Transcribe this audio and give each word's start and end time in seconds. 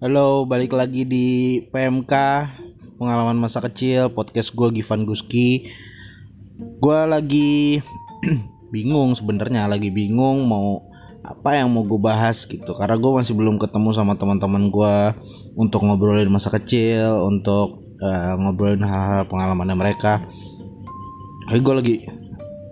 Halo, 0.00 0.48
balik 0.48 0.72
lagi 0.72 1.04
di 1.04 1.60
PMK 1.68 2.08
Pengalaman 2.96 3.36
Masa 3.36 3.60
Kecil 3.60 4.08
Podcast 4.08 4.56
gue 4.56 4.80
Givan 4.80 5.04
Guski. 5.04 5.68
Gue 6.80 7.00
lagi 7.04 7.84
bingung 8.72 9.12
sebenarnya 9.12 9.68
Lagi 9.68 9.92
bingung 9.92 10.48
mau 10.48 10.88
apa 11.20 11.52
yang 11.60 11.68
mau 11.76 11.84
gue 11.84 12.00
bahas 12.00 12.48
gitu. 12.48 12.72
Karena 12.72 12.96
gue 12.96 13.12
masih 13.12 13.36
belum 13.36 13.60
ketemu 13.60 13.92
sama 13.92 14.16
teman-teman 14.16 14.72
gue 14.72 14.96
Untuk 15.60 15.84
ngobrolin 15.84 16.32
masa 16.32 16.48
kecil 16.48 17.20
Untuk 17.28 17.84
uh, 18.00 18.40
ngobrolin 18.40 18.80
hal-hal 18.80 19.28
pengalamannya 19.28 19.76
mereka. 19.76 20.24
Tapi 21.44 21.60
gue 21.60 21.74
lagi 21.76 21.96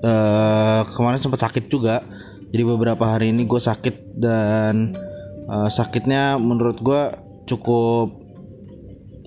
uh, 0.00 0.80
Kemarin 0.96 1.20
sempat 1.20 1.44
sakit 1.44 1.68
juga. 1.68 2.00
Jadi 2.48 2.64
beberapa 2.64 3.04
hari 3.04 3.36
ini 3.36 3.44
gue 3.44 3.60
sakit 3.60 4.16
dan 4.16 4.96
uh, 5.48 5.68
sakitnya 5.72 6.36
menurut 6.36 6.78
gue 6.84 7.02
cukup 7.48 8.12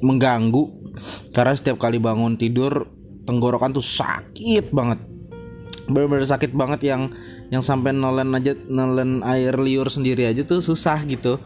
mengganggu. 0.05 0.79
Karena 1.31 1.55
setiap 1.55 1.81
kali 1.81 1.97
bangun 1.97 2.35
tidur 2.35 2.87
tenggorokan 3.25 3.73
tuh 3.73 3.83
sakit 3.83 4.69
banget. 4.75 4.99
Bener-bener 5.89 6.27
sakit 6.27 6.53
banget 6.53 6.87
yang 6.87 7.11
yang 7.49 7.63
sampai 7.63 7.91
nelen 7.91 8.31
aja 8.31 8.53
nelen 8.69 9.25
air 9.25 9.55
liur 9.57 9.87
sendiri 9.87 10.29
aja 10.29 10.45
tuh 10.45 10.61
susah 10.61 11.01
gitu. 11.07 11.39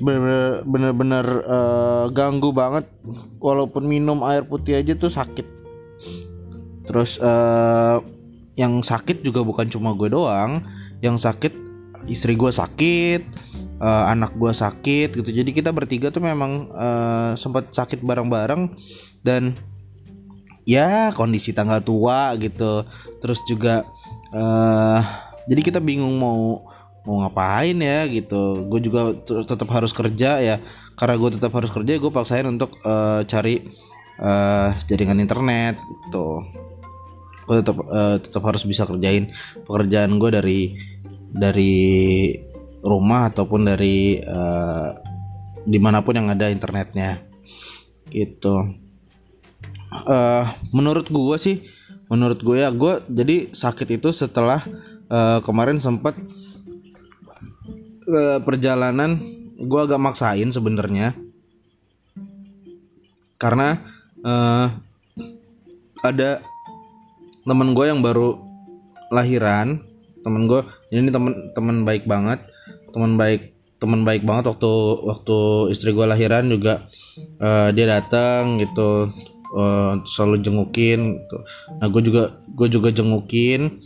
Bener-bener 0.00 1.26
uh, 1.44 2.06
ganggu 2.14 2.54
banget. 2.54 2.86
Walaupun 3.42 3.84
minum 3.84 4.22
air 4.24 4.46
putih 4.46 4.78
aja 4.78 4.94
tuh 4.94 5.10
sakit. 5.10 5.46
Terus 6.86 7.18
uh, 7.18 7.98
yang 8.54 8.80
sakit 8.80 9.26
juga 9.26 9.42
bukan 9.42 9.66
cuma 9.66 9.92
gue 9.98 10.14
doang. 10.14 10.62
Yang 11.02 11.26
sakit 11.26 11.52
istri 12.06 12.38
gue 12.38 12.54
sakit 12.54 13.22
uh, 13.80 14.04
anak 14.12 14.32
gue 14.36 14.52
sakit 14.52 15.08
gitu. 15.16 15.30
Jadi 15.30 15.50
kita 15.52 15.70
bertiga 15.72 16.08
tuh 16.08 16.24
memang 16.24 16.70
uh, 16.72 17.32
sempat 17.36 17.72
sakit 17.72 18.00
bareng-bareng 18.00 18.72
dan 19.24 19.56
ya 20.66 21.12
kondisi 21.14 21.52
tanggal 21.52 21.80
tua 21.80 22.34
gitu. 22.40 22.84
Terus 23.22 23.38
juga 23.48 23.86
uh, 24.34 25.00
jadi 25.46 25.60
kita 25.62 25.78
bingung 25.78 26.16
mau 26.18 26.66
mau 27.06 27.22
ngapain 27.22 27.76
ya 27.78 28.08
gitu. 28.10 28.66
Gue 28.66 28.82
juga 28.82 29.14
tetap 29.24 29.68
harus 29.70 29.94
kerja 29.94 30.42
ya. 30.42 30.56
Karena 30.96 31.14
gue 31.20 31.30
tetap 31.36 31.52
harus 31.54 31.70
kerja 31.70 32.00
gue 32.00 32.12
paksain 32.12 32.48
untuk 32.48 32.80
uh, 32.82 33.22
cari 33.28 33.62
uh, 34.18 34.74
jaringan 34.88 35.22
internet 35.22 35.78
gitu. 35.78 36.42
Gue 37.46 37.62
tetap 37.62 37.78
uh, 37.86 38.18
tetap 38.18 38.42
harus 38.42 38.66
bisa 38.66 38.82
kerjain 38.82 39.30
pekerjaan 39.68 40.18
gue 40.18 40.30
dari 40.34 40.60
dari 41.30 41.76
rumah 42.86 43.26
ataupun 43.26 43.66
dari 43.66 44.22
uh, 44.22 44.94
di 45.66 45.82
mana 45.82 46.06
pun 46.06 46.14
yang 46.14 46.30
ada 46.30 46.46
internetnya. 46.46 47.26
Gitu. 48.06 48.54
Uh, 50.06 50.46
menurut 50.70 51.10
gue 51.10 51.36
sih 51.38 51.56
menurut 52.06 52.38
gue 52.38 52.62
ya 52.62 52.70
gue 52.70 53.02
jadi 53.10 53.50
sakit 53.50 53.98
itu 53.98 54.14
setelah 54.14 54.62
uh, 55.10 55.42
kemarin 55.42 55.82
sempat 55.82 56.14
uh, 58.06 58.38
perjalanan 58.46 59.18
gue 59.58 59.80
agak 59.82 59.98
maksain 59.98 60.54
sebenarnya. 60.54 61.18
Karena 63.36 63.82
uh, 64.22 64.70
ada 66.06 66.40
temen 67.42 67.74
gue 67.74 67.84
yang 67.90 68.00
baru 68.02 68.38
lahiran 69.10 69.82
temen 70.26 70.50
gue 70.50 70.66
ini 70.90 71.10
temen 71.14 71.54
temen 71.54 71.86
baik 71.86 72.10
banget 72.10 72.42
teman 72.96 73.20
baik 73.20 73.52
teman 73.76 74.08
baik 74.08 74.24
banget 74.24 74.56
waktu 74.56 74.72
waktu 75.04 75.38
istri 75.68 75.92
gue 75.92 76.06
lahiran 76.08 76.48
juga 76.48 76.88
uh, 77.44 77.68
dia 77.76 77.84
datang 77.84 78.56
gitu 78.56 79.12
uh, 79.52 80.00
selalu 80.08 80.40
jengukin 80.40 81.20
gitu. 81.20 81.36
nah 81.76 81.86
gue 81.92 82.00
juga 82.00 82.40
gue 82.56 82.68
juga 82.72 82.88
jengukin 82.88 83.84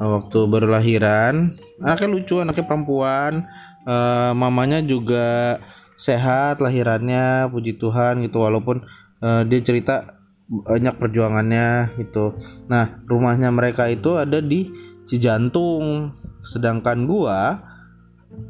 uh, 0.00 0.10
waktu 0.18 0.38
baru 0.48 0.66
lahiran. 0.72 1.54
Anaknya 1.84 2.08
lucu 2.08 2.34
anaknya 2.40 2.64
perempuan. 2.64 3.44
Uh, 3.84 4.32
mamanya 4.36 4.80
juga 4.80 5.60
sehat 6.00 6.64
lahirannya 6.64 7.52
puji 7.52 7.76
Tuhan 7.76 8.24
gitu. 8.24 8.40
Walaupun 8.40 8.84
uh, 9.20 9.42
dia 9.44 9.60
cerita 9.60 10.16
banyak 10.50 10.96
perjuangannya 10.98 11.94
gitu. 12.00 12.34
Nah 12.66 12.98
rumahnya 13.06 13.52
mereka 13.52 13.86
itu 13.86 14.16
ada 14.16 14.40
di 14.40 14.72
Cijantung. 15.04 16.16
Sedangkan 16.40 17.04
gua 17.04 17.60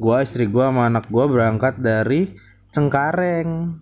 gua 0.01 0.25
istri 0.25 0.45
gua 0.49 0.69
sama 0.73 0.89
anak 0.89 1.09
gua 1.09 1.27
berangkat 1.27 1.81
dari 1.81 2.33
Cengkareng. 2.71 3.81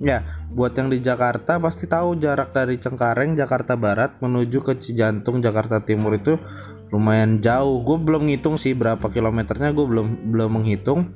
Ya 0.00 0.24
buat 0.48 0.72
yang 0.80 0.88
di 0.88 0.96
Jakarta 1.04 1.60
pasti 1.60 1.84
tahu 1.84 2.16
jarak 2.16 2.56
dari 2.56 2.80
Cengkareng 2.80 3.36
Jakarta 3.36 3.76
Barat 3.76 4.16
menuju 4.24 4.64
ke 4.64 4.80
Cijantung 4.80 5.44
Jakarta 5.44 5.84
Timur 5.84 6.16
itu 6.16 6.40
lumayan 6.88 7.44
jauh. 7.44 7.84
Gue 7.84 8.00
belum 8.00 8.32
ngitung 8.32 8.56
sih 8.56 8.72
berapa 8.72 9.02
kilometernya 9.12 9.76
gue 9.76 9.86
belum 9.86 10.32
belum 10.32 10.50
menghitung. 10.56 11.12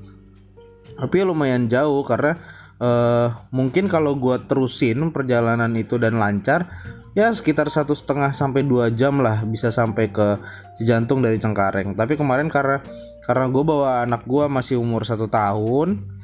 Tapi 1.00 1.14
ya 1.16 1.24
lumayan 1.24 1.66
jauh 1.66 2.04
karena 2.04 2.36
uh, 2.76 3.48
mungkin 3.50 3.88
kalau 3.88 4.20
gue 4.20 4.36
terusin 4.46 5.10
perjalanan 5.10 5.72
itu 5.80 5.96
dan 5.96 6.20
lancar 6.20 6.68
ya 7.16 7.30
sekitar 7.30 7.70
satu 7.70 7.94
setengah 7.94 8.34
sampai 8.34 8.66
dua 8.66 8.90
jam 8.90 9.22
lah 9.22 9.42
bisa 9.48 9.72
sampai 9.72 10.12
ke 10.12 10.38
Cijantung 10.76 11.24
dari 11.24 11.40
Cengkareng. 11.40 11.96
Tapi 11.96 12.20
kemarin 12.20 12.52
karena 12.52 12.84
karena 13.24 13.48
gue 13.48 13.64
bawa 13.64 14.04
anak 14.04 14.28
gue 14.28 14.44
masih 14.48 14.76
umur 14.76 15.08
satu 15.08 15.28
tahun 15.28 16.14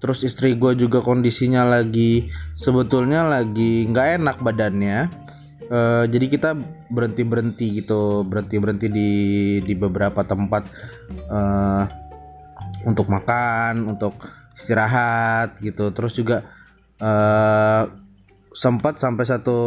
terus 0.00 0.24
istri 0.24 0.56
gue 0.56 0.72
juga 0.74 1.04
kondisinya 1.04 1.62
lagi 1.62 2.32
sebetulnya 2.56 3.28
lagi 3.28 3.84
nggak 3.86 4.08
enak 4.20 4.36
badannya. 4.40 4.98
Uh, 5.70 6.02
jadi 6.10 6.26
kita 6.26 6.50
berhenti 6.90 7.22
berhenti 7.22 7.66
gitu 7.78 8.26
berhenti 8.26 8.58
berhenti 8.58 8.86
di 8.90 9.10
di 9.62 9.74
beberapa 9.78 10.26
tempat 10.26 10.66
uh, 11.30 11.86
untuk 12.82 13.06
makan 13.06 13.86
untuk 13.86 14.18
istirahat 14.58 15.62
gitu. 15.62 15.94
Terus 15.94 16.10
juga 16.18 16.42
uh, 16.98 17.86
sempat 18.50 18.98
sampai 18.98 19.22
satu 19.22 19.58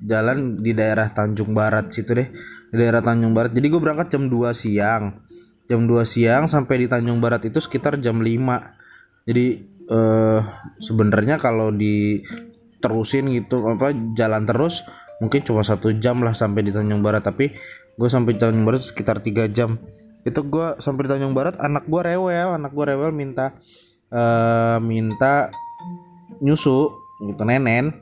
jalan 0.00 0.64
di 0.64 0.72
daerah 0.72 1.12
Tanjung 1.12 1.52
Barat 1.52 1.92
situ 1.92 2.16
deh 2.16 2.32
di 2.72 2.76
daerah 2.80 3.04
Tanjung 3.04 3.36
Barat. 3.36 3.52
Jadi 3.52 3.66
gue 3.68 3.80
berangkat 3.84 4.08
jam 4.16 4.32
2 4.32 4.48
siang 4.56 5.27
jam 5.68 5.84
2 5.84 6.02
siang 6.08 6.48
sampai 6.48 6.84
di 6.84 6.86
Tanjung 6.88 7.20
Barat 7.20 7.44
itu 7.44 7.60
sekitar 7.60 8.00
jam 8.00 8.24
5 8.24 9.28
jadi 9.28 9.46
eh, 9.88 10.40
sebenarnya 10.80 11.36
kalau 11.36 11.68
di 11.68 12.24
terusin 12.78 13.28
gitu 13.34 13.66
apa 13.68 13.92
jalan 14.14 14.46
terus 14.46 14.86
mungkin 15.18 15.42
cuma 15.42 15.66
satu 15.66 15.90
jam 15.98 16.22
lah 16.22 16.32
sampai 16.34 16.64
di 16.64 16.72
Tanjung 16.72 17.02
Barat. 17.02 17.26
Tapi 17.26 17.52
gue 17.98 18.08
sampai 18.08 18.38
di 18.38 18.40
Tanjung 18.40 18.64
Barat 18.64 18.82
sekitar 18.86 19.20
tiga 19.20 19.44
jam. 19.50 19.76
Itu 20.22 20.46
gue 20.46 20.78
sampai 20.78 21.06
di 21.06 21.10
Tanjung 21.10 21.34
Barat 21.34 21.58
anak 21.58 21.84
gue 21.84 22.00
rewel 22.00 22.56
anak 22.56 22.72
gue 22.72 22.84
rewel 22.86 23.10
minta 23.10 23.52
uh, 24.14 24.78
minta 24.80 25.50
nyusu 26.40 26.88
gitu 27.28 27.42
nenen. 27.42 27.92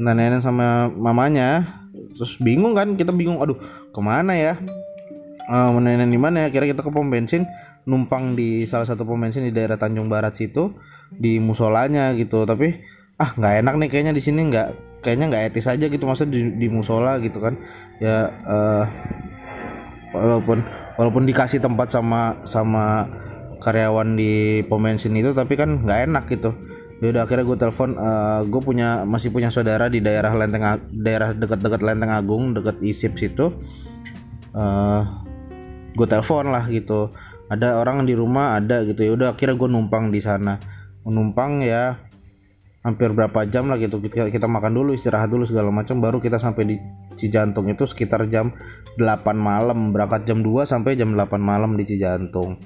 Nenen 0.00 0.40
sama 0.40 0.88
mamanya. 0.88 1.78
Terus 2.16 2.40
bingung 2.40 2.74
kan 2.74 2.96
kita 2.96 3.14
bingung 3.14 3.38
aduh 3.38 3.58
ke 3.90 4.00
mana 4.00 4.34
ya 4.34 4.54
uh, 5.48 5.72
menenen 5.72 6.12
di 6.12 6.20
mana 6.20 6.46
ya? 6.46 6.48
Kira 6.52 6.68
kita 6.68 6.84
ke 6.84 6.90
pom 6.92 7.08
bensin 7.08 7.48
numpang 7.88 8.36
di 8.36 8.68
salah 8.68 8.84
satu 8.84 9.08
pom 9.08 9.16
bensin 9.16 9.48
di 9.48 9.52
daerah 9.52 9.80
Tanjung 9.80 10.12
Barat 10.12 10.36
situ 10.36 10.76
di 11.10 11.40
musolanya 11.40 12.12
gitu. 12.14 12.44
Tapi 12.44 12.78
ah 13.18 13.34
nggak 13.34 13.54
enak 13.64 13.74
nih 13.80 13.88
kayaknya 13.90 14.12
di 14.14 14.22
sini 14.22 14.46
nggak 14.46 15.00
kayaknya 15.02 15.26
nggak 15.32 15.44
etis 15.50 15.66
aja 15.66 15.86
gitu 15.90 16.04
masa 16.06 16.28
di, 16.28 16.54
di 16.54 16.68
musola 16.68 17.16
gitu 17.18 17.40
kan. 17.40 17.56
Ya 17.98 18.30
uh, 18.46 18.84
walaupun 20.12 20.62
walaupun 21.00 21.24
dikasih 21.24 21.64
tempat 21.64 21.90
sama 21.90 22.38
sama 22.44 23.08
karyawan 23.58 24.14
di 24.14 24.62
pom 24.70 24.84
bensin 24.84 25.18
itu 25.18 25.34
tapi 25.34 25.58
kan 25.58 25.82
nggak 25.82 26.12
enak 26.12 26.24
gitu. 26.30 26.54
Ya 26.98 27.14
udah 27.14 27.30
akhirnya 27.30 27.46
gue 27.46 27.58
telepon 27.62 27.94
uh, 27.94 28.42
gue 28.42 28.58
punya 28.58 29.06
masih 29.06 29.30
punya 29.30 29.54
saudara 29.54 29.86
di 29.86 30.02
daerah 30.02 30.34
Lenteng 30.34 30.82
daerah 30.90 31.30
dekat-dekat 31.30 31.78
Lenteng 31.78 32.10
Agung 32.10 32.58
dekat 32.58 32.82
Isip 32.82 33.14
situ. 33.14 33.54
Uh, 34.50 35.06
gue 35.98 36.06
telepon 36.06 36.54
lah 36.54 36.64
gitu. 36.70 37.10
Ada 37.50 37.82
orang 37.82 38.06
di 38.06 38.14
rumah 38.14 38.54
ada 38.62 38.86
gitu. 38.86 39.02
Ya 39.02 39.12
udah 39.18 39.28
akhirnya 39.34 39.58
gue 39.58 39.68
numpang 39.68 40.14
di 40.14 40.22
sana. 40.22 40.62
Menumpang 41.02 41.66
ya 41.66 41.98
hampir 42.86 43.10
berapa 43.10 43.42
jam 43.50 43.66
lah 43.66 43.76
gitu. 43.82 43.98
Kita, 43.98 44.30
kita 44.30 44.46
makan 44.46 44.70
dulu 44.78 44.94
istirahat 44.94 45.26
dulu 45.26 45.42
segala 45.42 45.74
macam. 45.74 45.98
Baru 45.98 46.22
kita 46.22 46.38
sampai 46.38 46.62
di 46.64 46.76
Cijantung 47.18 47.66
itu 47.66 47.82
sekitar 47.82 48.30
jam 48.30 48.54
8 48.94 49.34
malam. 49.34 49.90
Berangkat 49.90 50.22
jam 50.22 50.38
2 50.46 50.62
sampai 50.62 50.94
jam 50.94 51.18
8 51.18 51.42
malam 51.42 51.74
di 51.74 51.82
Cijantung. 51.82 52.62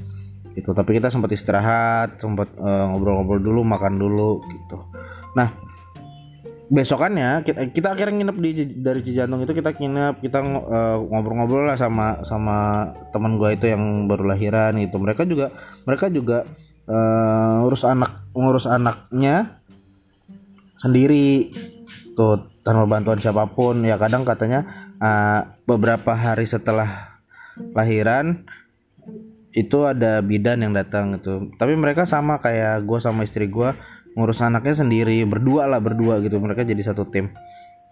Gitu. 0.53 0.69
Tapi 0.77 1.01
kita 1.01 1.09
sempat 1.09 1.33
istirahat 1.33 2.21
sempat 2.21 2.53
uh, 2.61 2.93
ngobrol-ngobrol 2.93 3.41
dulu 3.41 3.61
makan 3.65 3.97
dulu 3.97 4.45
gitu. 4.53 4.79
Nah 5.33 5.72
besokannya 6.73 7.45
kita, 7.45 7.69
kita 7.69 7.89
akhirnya 7.93 8.25
nginep 8.25 8.37
di 8.41 8.51
dari 8.81 9.05
Cijantung 9.05 9.45
itu 9.45 9.53
kita 9.53 9.77
nginep 9.77 10.25
kita 10.25 10.41
uh, 10.41 11.05
ngobrol-ngobrol 11.05 11.69
lah 11.69 11.77
sama 11.77 12.25
sama 12.25 12.89
teman 13.13 13.37
gue 13.37 13.53
itu 13.53 13.69
yang 13.69 14.09
baru 14.09 14.33
lahiran 14.33 14.81
gitu. 14.81 14.97
Mereka 14.97 15.29
juga 15.29 15.53
mereka 15.85 16.09
juga 16.09 16.49
uh, 16.89 17.61
ngurus 17.61 17.85
anak 17.85 18.13
ngurus 18.33 18.65
anaknya 18.65 19.61
sendiri. 20.81 21.53
Tuh 22.17 22.41
tanpa 22.65 22.89
bantuan 22.89 23.21
siapa 23.21 23.53
pun. 23.53 23.85
Ya 23.85 24.01
kadang 24.01 24.25
katanya 24.25 24.65
uh, 24.97 25.53
beberapa 25.69 26.17
hari 26.17 26.49
setelah 26.49 27.21
lahiran 27.77 28.49
itu 29.53 29.85
ada 29.85 30.25
bidan 30.25 30.65
yang 30.65 30.73
datang 30.73 31.21
gitu. 31.21 31.53
Tapi 31.61 31.77
mereka 31.77 32.09
sama 32.09 32.41
kayak 32.41 32.81
gue 32.89 32.97
sama 32.97 33.29
istri 33.29 33.45
gue 33.45 33.77
ngurus 34.13 34.45
anaknya 34.45 34.85
sendiri 34.85 35.25
berdua 35.25 35.69
lah 35.69 35.81
berdua 35.81 36.21
gitu. 36.21 36.37
Mereka 36.39 36.65
jadi 36.69 36.83
satu 36.85 37.09
tim 37.09 37.33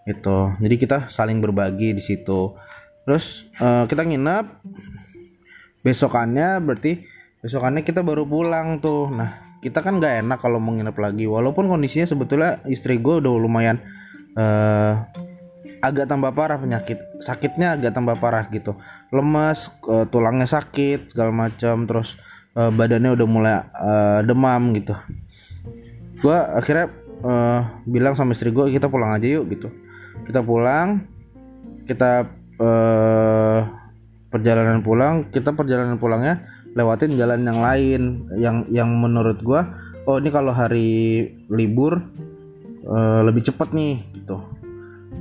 itu 0.08 0.38
jadi 0.56 0.75
kita 0.81 0.96
saling 1.12 1.40
berbagi 1.40 1.93
di 1.96 2.02
situ. 2.02 2.56
Terus 3.05 3.49
uh, 3.61 3.84
kita 3.88 4.05
nginep. 4.05 4.46
Besokannya 5.81 6.61
berarti 6.61 7.00
besokannya 7.40 7.81
kita 7.81 8.05
baru 8.05 8.28
pulang 8.28 8.84
tuh. 8.84 9.08
Nah 9.08 9.58
kita 9.64 9.81
kan 9.81 9.96
nggak 9.96 10.25
enak 10.25 10.38
kalau 10.40 10.61
mau 10.61 10.76
nginep 10.76 10.96
lagi. 10.96 11.25
Walaupun 11.25 11.69
kondisinya 11.69 12.05
sebetulnya 12.05 12.61
istri 12.69 13.00
gue 13.00 13.20
udah 13.20 13.32
lumayan 13.40 13.81
uh, 14.37 15.05
agak 15.81 16.05
tambah 16.05 16.37
parah 16.37 16.61
penyakit 16.61 17.00
sakitnya 17.25 17.81
agak 17.81 17.96
tambah 17.96 18.20
parah 18.20 18.44
gitu. 18.52 18.76
Lemas 19.08 19.72
uh, 19.88 20.05
tulangnya 20.05 20.44
sakit 20.44 21.17
segala 21.17 21.32
macam. 21.32 21.88
Terus 21.88 22.20
uh, 22.56 22.69
badannya 22.69 23.17
udah 23.17 23.26
mulai 23.28 23.55
uh, 23.72 24.20
demam 24.20 24.76
gitu 24.76 24.93
gue 26.20 26.37
akhirnya 26.37 26.87
uh, 27.25 27.61
bilang 27.88 28.14
sama 28.14 28.37
istri 28.37 28.52
gue 28.52 28.72
kita 28.72 28.87
pulang 28.87 29.17
aja 29.17 29.26
yuk 29.40 29.49
gitu. 29.52 29.69
Kita 30.28 30.44
pulang 30.44 31.08
kita 31.88 32.28
uh, 32.61 33.61
perjalanan 34.31 34.81
pulang 34.87 35.26
kita 35.34 35.50
perjalanan 35.50 35.99
pulangnya 35.99 36.46
lewatin 36.78 37.19
jalan 37.19 37.43
yang 37.43 37.58
lain 37.58 38.02
yang 38.38 38.56
yang 38.70 38.88
menurut 38.94 39.43
gua 39.43 39.67
oh 40.06 40.22
ini 40.22 40.31
kalau 40.31 40.55
hari 40.55 41.26
libur 41.50 41.99
uh, 42.87 43.20
lebih 43.26 43.50
cepat 43.50 43.75
nih 43.75 43.99
gitu. 44.22 44.38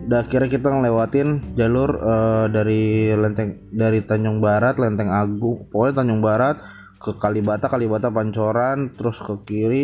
Udah 0.10 0.26
akhirnya 0.26 0.50
kita 0.50 0.74
ngelewatin 0.74 1.54
jalur 1.54 1.90
uh, 2.02 2.46
dari 2.50 3.14
lenteng 3.14 3.62
dari 3.70 4.02
Tanjung 4.02 4.42
Barat 4.42 4.78
Lenteng 4.82 5.10
Agung 5.10 5.70
pokoknya 5.70 6.02
Tanjung 6.02 6.22
Barat 6.22 6.62
ke 6.98 7.14
Kalibata 7.18 7.70
Kalibata 7.70 8.10
Pancoran 8.10 8.94
terus 8.94 9.22
ke 9.22 9.34
kiri 9.46 9.84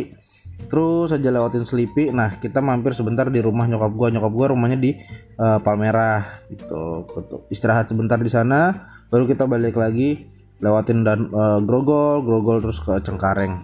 terus 0.66 1.14
aja 1.14 1.30
lewatin 1.30 1.62
Selipi 1.62 2.10
nah 2.10 2.32
kita 2.34 2.64
mampir 2.64 2.96
sebentar 2.98 3.28
di 3.30 3.40
rumah 3.44 3.70
nyokap 3.70 3.92
gua. 3.94 4.08
Nyokap 4.10 4.34
gua 4.34 4.48
rumahnya 4.52 4.78
di 4.80 4.92
uh, 5.38 5.60
Palmerah 5.62 6.46
gitu. 6.50 7.06
Istirahat 7.52 7.92
sebentar 7.92 8.18
di 8.18 8.32
sana 8.32 8.88
baru 9.14 9.30
kita 9.30 9.46
balik 9.46 9.78
lagi 9.78 10.26
lewatin 10.64 11.06
dan 11.06 11.30
uh, 11.32 11.62
grogol. 11.62 12.24
Grogol 12.26 12.64
terus 12.64 12.82
ke 12.82 12.98
Cengkareng. 13.04 13.64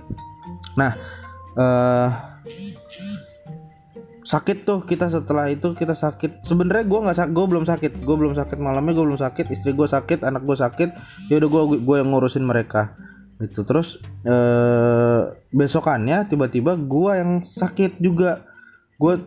Nah 0.77 0.91
uh, 1.57 2.09
sakit 4.21 4.63
tuh 4.63 4.85
kita 4.87 5.11
setelah 5.11 5.51
itu 5.51 5.73
kita 5.75 5.91
sakit. 5.97 6.45
Sebenarnya 6.45 6.87
gue 6.87 6.99
nggak 7.03 7.17
sakit 7.17 7.31
gue 7.33 7.45
belum 7.49 7.65
sakit. 7.67 7.91
Gue 8.05 8.15
belum 8.15 8.33
sakit 8.37 8.57
malamnya 8.61 8.93
gue 8.95 9.05
belum 9.09 9.19
sakit. 9.19 9.49
Istri 9.49 9.75
gue 9.75 9.87
sakit 9.89 10.23
anak 10.23 10.45
gue 10.47 10.55
sakit. 10.55 10.89
Ya 11.27 11.41
udah 11.41 11.49
gue 11.49 11.63
gue 11.81 11.95
yang 11.97 12.13
ngurusin 12.13 12.45
mereka 12.45 12.95
gitu. 13.41 13.65
Terus 13.65 13.97
uh, 14.25 15.33
besokannya 15.49 16.29
tiba-tiba 16.29 16.77
gue 16.77 17.11
yang 17.17 17.31
sakit 17.41 17.97
juga. 17.97 18.45
Gue 18.95 19.17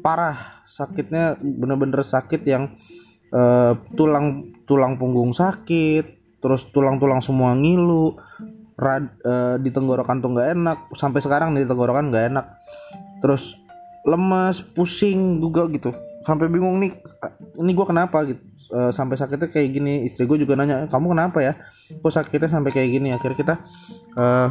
parah. 0.00 0.64
Sakitnya 0.64 1.38
bener-bener 1.38 2.02
sakit 2.02 2.42
yang 2.48 2.74
uh, 3.30 3.78
tulang 3.94 4.50
tulang 4.64 4.98
punggung 4.98 5.30
sakit 5.30 6.24
terus 6.40 6.68
tulang-tulang 6.76 7.24
semua 7.24 7.56
ngilu 7.56 8.20
rad, 8.76 9.08
uh, 9.24 9.56
di 9.56 9.72
tenggorokan 9.72 10.20
tuh 10.20 10.36
nggak 10.36 10.48
enak 10.52 10.78
sampai 10.92 11.24
sekarang 11.24 11.56
di 11.56 11.64
tenggorokan 11.64 12.10
nggak 12.10 12.26
enak. 12.32 12.46
Terus 13.22 13.56
lemas 14.04 14.60
pusing 14.60 15.40
juga 15.40 15.68
gitu. 15.72 15.94
Sampai 16.24 16.48
bingung 16.48 16.80
nih 16.80 16.92
ini 17.60 17.70
gue 17.72 17.86
kenapa? 17.86 18.24
Gitu 18.24 18.40
uh, 18.72 18.90
sampai 18.94 19.18
sakitnya 19.18 19.48
kayak 19.50 19.68
gini. 19.74 20.06
Istri 20.08 20.24
gue 20.24 20.38
juga 20.46 20.54
nanya 20.56 20.86
kamu 20.88 21.12
kenapa 21.12 21.38
ya? 21.42 21.52
Kok 22.00 22.12
sakitnya 22.12 22.48
sampai 22.48 22.70
kayak 22.70 22.88
gini? 22.94 23.08
Akhirnya 23.12 23.36
kita 23.36 23.54
uh, 24.16 24.48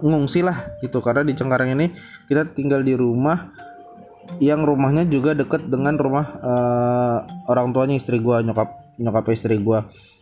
ngungsi 0.00 0.40
lah 0.46 0.78
gitu. 0.80 1.02
Karena 1.04 1.26
di 1.26 1.34
Cengkareng 1.36 1.74
ini 1.76 1.92
kita 2.30 2.52
tinggal 2.56 2.80
di 2.80 2.96
rumah 2.96 3.52
yang 4.38 4.62
rumahnya 4.64 5.04
juga 5.10 5.34
deket 5.34 5.66
dengan 5.68 5.98
rumah 5.98 6.26
uh, 6.40 7.18
orang 7.50 7.74
tuanya 7.74 7.98
istri 7.98 8.22
gue 8.22 8.36
nyokap 8.46 8.70
nyokap 8.96 9.28
istri 9.34 9.58
gue 9.58 9.78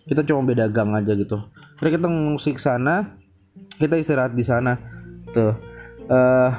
kita 0.08 0.24
cuma 0.24 0.42
beda 0.42 0.66
gang 0.72 0.96
aja 0.96 1.12
gitu. 1.14 1.36
Jadi 1.78 2.00
kita 2.00 2.06
ngungsi 2.08 2.50
ke 2.56 2.62
sana 2.64 3.20
kita 3.80 3.96
istirahat 3.96 4.36
di 4.36 4.44
sana. 4.44 4.76
Tuh. 5.32 5.54
Uh, 6.10 6.50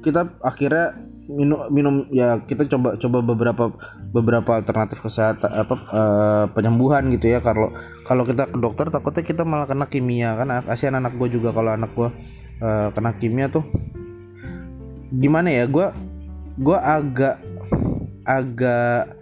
kita 0.00 0.28
akhirnya 0.40 0.96
minum 1.30 1.70
minum 1.70 1.94
ya 2.10 2.42
kita 2.42 2.66
coba 2.66 2.98
coba 2.98 3.18
beberapa 3.22 3.64
beberapa 4.10 4.50
alternatif 4.58 4.98
kesehatan 4.98 5.46
apa 5.46 5.74
uh, 5.94 6.44
penyembuhan 6.50 7.06
gitu 7.14 7.30
ya. 7.30 7.38
Kalau 7.38 7.70
kalau 8.02 8.26
kita 8.26 8.50
ke 8.50 8.58
dokter 8.58 8.90
takutnya 8.90 9.22
kita 9.22 9.42
malah 9.46 9.70
kena 9.70 9.86
kimia. 9.86 10.34
Kan 10.34 10.50
kasihan 10.66 10.98
anak 10.98 11.14
gue 11.14 11.30
juga 11.30 11.54
kalau 11.54 11.70
anak 11.70 11.94
gue 11.94 12.08
uh, 12.60 12.88
kena 12.90 13.14
kimia 13.16 13.46
tuh. 13.46 13.62
Gimana 15.14 15.54
ya 15.54 15.64
gue 15.70 15.86
gue 16.58 16.78
agak 16.78 17.38
agak 18.26 19.14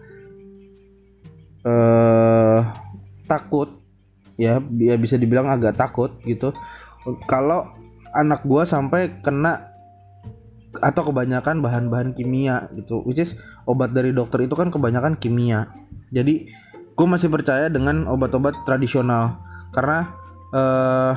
uh, 1.69 2.61
takut. 3.29 3.77
Ya 4.39 4.63
ya 4.79 4.95
bisa 4.97 5.21
dibilang 5.21 5.51
agak 5.51 5.77
takut 5.77 6.17
gitu. 6.25 6.55
Kalau 7.27 7.79
anak 8.15 8.45
gua 8.45 8.65
sampai 8.65 9.21
kena 9.21 9.78
atau 10.81 11.13
kebanyakan 11.13 11.61
bahan-bahan 11.61 12.15
kimia 12.15 12.71
gitu 12.75 13.03
which 13.05 13.21
is 13.21 13.35
obat 13.69 13.93
dari 13.93 14.11
dokter 14.11 14.45
itu 14.45 14.55
kan 14.57 14.73
kebanyakan 14.73 15.15
kimia. 15.19 15.71
Jadi 16.11 16.49
gue 16.99 17.07
masih 17.07 17.31
percaya 17.31 17.71
dengan 17.71 18.09
obat-obat 18.11 18.55
tradisional. 18.67 19.39
Karena 19.71 20.11
uh, 20.51 21.15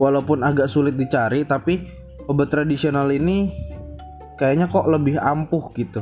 walaupun 0.00 0.40
agak 0.46 0.70
sulit 0.70 0.96
dicari 0.96 1.44
tapi 1.44 1.84
obat 2.30 2.48
tradisional 2.48 3.10
ini 3.12 3.52
kayaknya 4.40 4.70
kok 4.70 4.88
lebih 4.88 5.20
ampuh 5.20 5.68
gitu. 5.76 6.00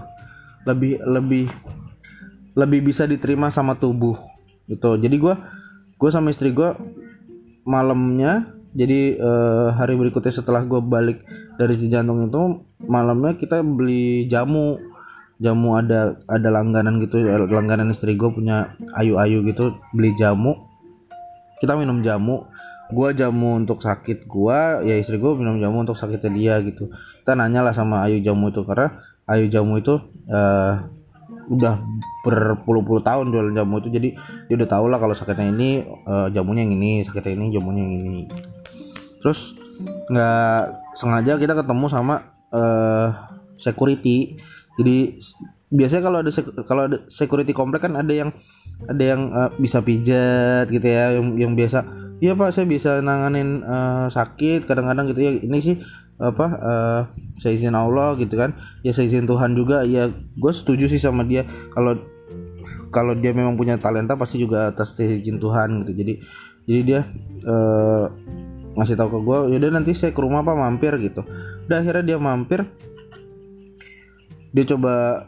Lebih 0.69 1.03
lebih 1.03 1.51
lebih 2.53 2.81
bisa 2.93 3.09
diterima 3.09 3.49
sama 3.51 3.75
tubuh 3.75 4.21
gitu. 4.71 4.95
Jadi 5.01 5.17
gue 5.19 5.35
gue 5.99 6.11
sama 6.13 6.31
istri 6.31 6.55
gue 6.55 6.75
malamnya 7.63 8.62
jadi 8.73 9.21
uh, 9.21 9.69
hari 9.77 10.01
berikutnya 10.01 10.33
setelah 10.33 10.65
gue 10.65 10.81
balik 10.81 11.25
dari 11.61 11.77
jantung 11.93 12.25
itu 12.25 12.65
malamnya 12.89 13.37
kita 13.37 13.61
beli 13.61 14.25
jamu. 14.27 14.81
Jamu 15.43 15.75
ada 15.75 16.23
ada 16.31 16.49
langganan 16.55 17.03
gitu 17.03 17.19
langganan 17.27 17.91
istri 17.91 18.15
gue 18.15 18.31
punya 18.31 18.79
ayu-ayu 18.95 19.43
gitu 19.43 19.75
beli 19.91 20.15
jamu. 20.15 20.71
Kita 21.59 21.75
minum 21.75 21.99
jamu. 21.99 22.47
Gue 22.95 23.11
jamu 23.17 23.59
untuk 23.59 23.83
sakit 23.83 24.31
gue 24.31 24.59
ya 24.87 24.95
istri 24.95 25.19
gue 25.19 25.33
minum 25.35 25.59
jamu 25.59 25.83
untuk 25.83 25.99
sakitnya 25.99 26.31
dia 26.31 26.55
gitu. 26.63 26.95
Kita 26.95 27.35
nanya 27.35 27.67
lah 27.67 27.75
sama 27.75 28.07
ayu 28.07 28.23
jamu 28.23 28.55
itu 28.55 28.63
karena 28.63 28.95
ayu 29.27 29.51
jamu 29.51 29.83
itu 29.83 29.99
uh, 30.31 30.87
udah 31.51 31.75
berpuluh-puluh 32.23 33.03
tahun 33.03 33.35
jualan 33.35 33.51
jamu 33.51 33.83
itu. 33.83 33.91
Jadi 33.91 34.09
dia 34.47 34.55
udah 34.55 34.69
tau 34.71 34.87
lah 34.87 35.03
kalau 35.03 35.17
sakitnya 35.17 35.51
ini 35.51 35.83
uh, 36.07 36.31
jamunya 36.31 36.63
yang 36.63 36.79
ini 36.79 37.03
sakitnya 37.03 37.35
ini 37.35 37.47
jamunya 37.51 37.83
yang 37.83 37.95
ini 37.99 38.23
terus 39.23 39.55
nggak 40.11 40.63
sengaja 40.99 41.39
kita 41.39 41.55
ketemu 41.57 41.87
sama 41.89 42.15
uh, 42.53 43.09
security. 43.57 44.37
Jadi 44.77 45.17
biasanya 45.73 46.03
kalau 46.05 46.19
ada 46.21 46.31
kalau 46.69 46.83
ada 46.91 46.99
security 47.09 47.57
komplek 47.57 47.89
kan 47.89 47.97
ada 47.97 48.13
yang 48.13 48.31
ada 48.85 49.03
yang 49.03 49.33
uh, 49.33 49.51
bisa 49.57 49.81
pijat 49.81 50.69
gitu 50.69 50.85
ya 50.85 51.17
yang 51.17 51.39
yang 51.39 51.53
biasa. 51.57 51.87
Iya 52.23 52.39
pak 52.39 52.55
saya 52.55 52.67
bisa 52.69 53.03
nanganin 53.03 53.67
uh, 53.67 54.07
sakit 54.13 54.69
kadang-kadang 54.69 55.11
gitu 55.11 55.21
ya. 55.27 55.33
Ini 55.39 55.59
sih 55.59 55.77
apa 56.23 56.47
uh, 56.47 57.01
saya 57.41 57.57
izin 57.57 57.75
Allah 57.75 58.15
gitu 58.21 58.39
kan. 58.39 58.55
Ya 58.87 58.95
saya 58.95 59.11
izin 59.11 59.27
Tuhan 59.27 59.57
juga. 59.59 59.83
Ya 59.83 60.13
gue 60.13 60.53
setuju 60.53 60.87
sih 60.87 61.01
sama 61.01 61.27
dia. 61.27 61.49
Kalau 61.75 61.99
kalau 62.93 63.17
dia 63.17 63.33
memang 63.33 63.57
punya 63.57 63.81
talenta 63.81 64.15
pasti 64.15 64.37
juga 64.39 64.71
atas 64.71 64.95
izin 65.01 65.41
Tuhan 65.41 65.83
gitu. 65.83 65.93
Jadi 65.99 66.15
jadi 66.63 66.81
dia 66.87 67.01
uh, 67.49 68.07
ngasih 68.73 68.97
tahu 68.97 69.09
ke 69.13 69.19
gue 69.21 69.39
yaudah 69.57 69.71
nanti 69.73 69.93
saya 69.93 70.17
ke 70.17 70.21
rumah 70.21 70.41
apa 70.41 70.57
mampir 70.57 70.93
gitu. 71.01 71.25
Udah 71.69 71.79
akhirnya 71.81 72.15
dia 72.15 72.19
mampir 72.19 72.65
dia 74.53 74.65
coba 74.69 75.27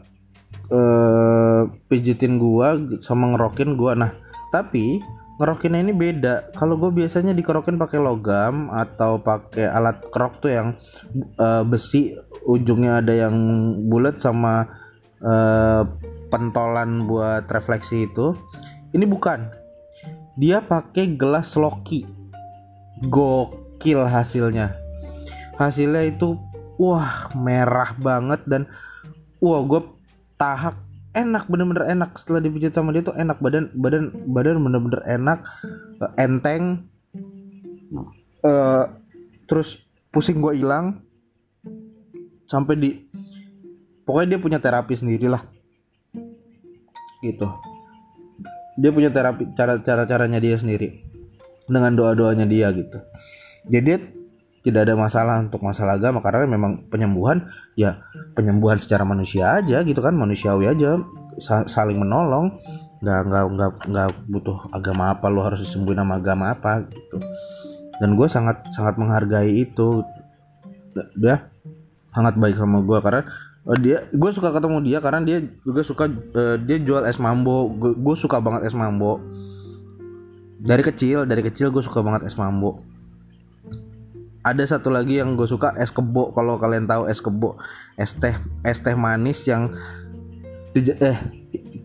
uh, 0.69 1.61
pijitin 1.89 2.37
gua 2.37 2.77
sama 3.01 3.33
ngerokin 3.33 3.73
gua. 3.73 3.97
Nah 3.97 4.11
tapi 4.53 5.01
ngerokinnya 5.35 5.83
ini 5.83 5.93
beda. 5.93 6.55
Kalau 6.55 6.79
gue 6.79 7.03
biasanya 7.03 7.35
dikerokin 7.35 7.75
pakai 7.75 7.99
logam 7.99 8.71
atau 8.71 9.19
pakai 9.19 9.67
alat 9.67 9.99
kerok 10.07 10.39
tuh 10.39 10.51
yang 10.53 10.67
uh, 11.35 11.65
besi 11.67 12.15
ujungnya 12.47 13.03
ada 13.03 13.27
yang 13.27 13.35
bulat 13.91 14.23
sama 14.23 14.63
uh, 15.19 15.83
pentolan 16.31 17.03
buat 17.03 17.51
refleksi 17.51 18.07
itu. 18.07 18.31
Ini 18.95 19.03
bukan. 19.03 19.51
Dia 20.39 20.63
pakai 20.63 21.19
gelas 21.19 21.51
Loki 21.59 22.14
gokil 23.03 24.07
hasilnya. 24.07 24.75
Hasilnya 25.55 26.07
itu 26.07 26.39
wah 26.79 27.31
merah 27.35 27.95
banget 27.99 28.43
dan 28.47 28.67
wah 29.39 29.63
gue 29.63 29.81
tahak. 30.39 30.79
Enak 31.15 31.47
bener-bener 31.47 31.87
enak. 31.95 32.19
Setelah 32.19 32.43
dipijat 32.43 32.75
sama 32.75 32.91
dia 32.91 32.99
tuh 32.99 33.15
enak 33.15 33.39
badan 33.39 33.71
badan 33.71 34.11
badan 34.27 34.59
bener-bener 34.59 35.01
enak 35.07 35.47
eh, 36.03 36.11
enteng. 36.19 36.91
Uh, 38.43 38.91
terus 39.47 39.79
pusing 40.11 40.43
gue 40.43 40.59
hilang. 40.59 40.99
Sampai 42.51 42.75
di 42.75 42.89
pokoknya 44.03 44.35
dia 44.35 44.39
punya 44.43 44.59
terapi 44.59 44.91
sendiri 44.91 45.31
lah 45.31 45.47
gitu. 47.23 47.47
Dia 48.75 48.91
punya 48.91 49.07
terapi 49.07 49.55
cara 49.55 49.79
cara 49.79 50.03
caranya 50.03 50.43
dia 50.43 50.59
sendiri 50.59 51.14
dengan 51.65 51.91
doa 51.97 52.13
doanya 52.13 52.45
dia 52.45 52.69
gitu. 52.73 53.01
Jadi 53.65 53.97
tidak 54.65 54.89
ada 54.89 54.95
masalah 54.97 55.45
untuk 55.45 55.61
masalah 55.61 55.97
agama 56.01 56.25
karena 56.25 56.49
memang 56.49 56.89
penyembuhan 56.89 57.45
ya 57.77 58.01
penyembuhan 58.33 58.81
secara 58.81 59.05
manusia 59.05 59.61
aja 59.61 59.85
gitu 59.85 60.01
kan 60.01 60.17
manusiawi 60.17 60.69
aja 60.69 61.01
saling 61.69 62.01
menolong. 62.01 62.57
Nggak 63.05 63.19
nggak 63.29 63.43
nggak 63.53 63.71
nggak 63.85 64.09
butuh 64.25 64.57
agama 64.73 65.13
apa 65.13 65.29
lo 65.29 65.45
harus 65.45 65.61
disembuhin 65.61 66.01
sama 66.01 66.17
agama 66.17 66.53
apa 66.53 66.85
gitu. 66.89 67.17
Dan 68.01 68.17
gue 68.17 68.27
sangat 68.29 68.65
sangat 68.73 68.97
menghargai 68.97 69.53
itu. 69.53 70.01
Dia 71.13 71.45
sangat 72.09 72.39
baik 72.39 72.57
sama 72.57 72.81
gue 72.81 72.97
karena 73.03 73.21
uh, 73.67 73.77
dia 73.77 74.07
gue 74.09 74.29
suka 74.31 74.49
ketemu 74.49 74.77
dia 74.81 74.97
karena 75.03 75.21
dia 75.21 75.37
juga 75.61 75.83
suka 75.83 76.09
uh, 76.09 76.57
dia 76.57 76.77
jual 76.81 77.05
es 77.05 77.21
mambo. 77.21 77.69
Gue 77.77 78.15
suka 78.17 78.41
banget 78.41 78.65
es 78.65 78.73
mambo 78.73 79.21
dari 80.65 80.81
kecil 80.81 81.29
dari 81.29 81.45
kecil 81.45 81.69
gue 81.69 81.79
suka 81.85 82.01
banget 82.01 82.25
es 82.25 82.35
mambo. 82.35 82.81
Ada 84.41 84.77
satu 84.77 84.89
lagi 84.89 85.21
yang 85.21 85.37
gue 85.37 85.45
suka 85.45 85.77
es 85.77 85.93
kebo. 85.93 86.33
Kalau 86.33 86.57
kalian 86.57 86.89
tahu 86.89 87.05
es 87.05 87.21
kebo 87.21 87.61
es 87.95 88.17
teh 88.17 88.33
es 88.65 88.81
teh 88.81 88.97
manis 88.97 89.45
yang 89.45 89.69
di, 90.73 90.89
eh 90.89 91.17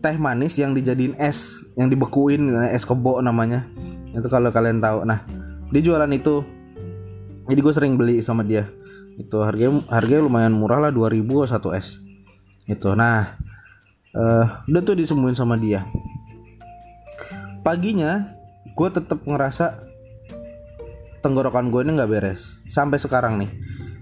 teh 0.01 0.17
manis 0.17 0.57
yang 0.57 0.73
dijadiin 0.73 1.15
es 1.21 1.61
yang 1.77 1.93
dibekuin 1.93 2.57
es 2.73 2.89
kebo 2.89 3.21
namanya. 3.21 3.69
Itu 4.17 4.33
kalau 4.33 4.49
kalian 4.49 4.81
tahu. 4.81 5.05
Nah 5.05 5.29
dia 5.69 5.81
jualan 5.85 6.11
itu. 6.17 6.41
Jadi 7.53 7.61
gue 7.61 7.75
sering 7.77 7.95
beli 8.01 8.25
sama 8.25 8.45
dia. 8.49 8.65
Itu 9.21 9.45
harganya 9.45 9.85
harganya 9.93 10.25
lumayan 10.25 10.57
murah 10.57 10.89
lah 10.89 10.93
2000 10.93 11.53
satu 11.53 11.77
es. 11.77 12.01
Itu 12.65 12.97
nah 12.97 13.37
uh, 14.17 14.65
udah 14.65 14.83
tuh 14.85 14.97
disembuhin 14.97 15.37
sama 15.37 15.61
dia. 15.61 15.85
Paginya 17.61 18.40
gue 18.81 18.89
tetap 18.89 19.21
ngerasa 19.29 19.85
tenggorokan 21.21 21.69
gue 21.69 21.85
ini 21.85 22.01
nggak 22.01 22.11
beres. 22.17 22.57
Sampai 22.73 22.97
sekarang 22.97 23.37
nih. 23.37 23.53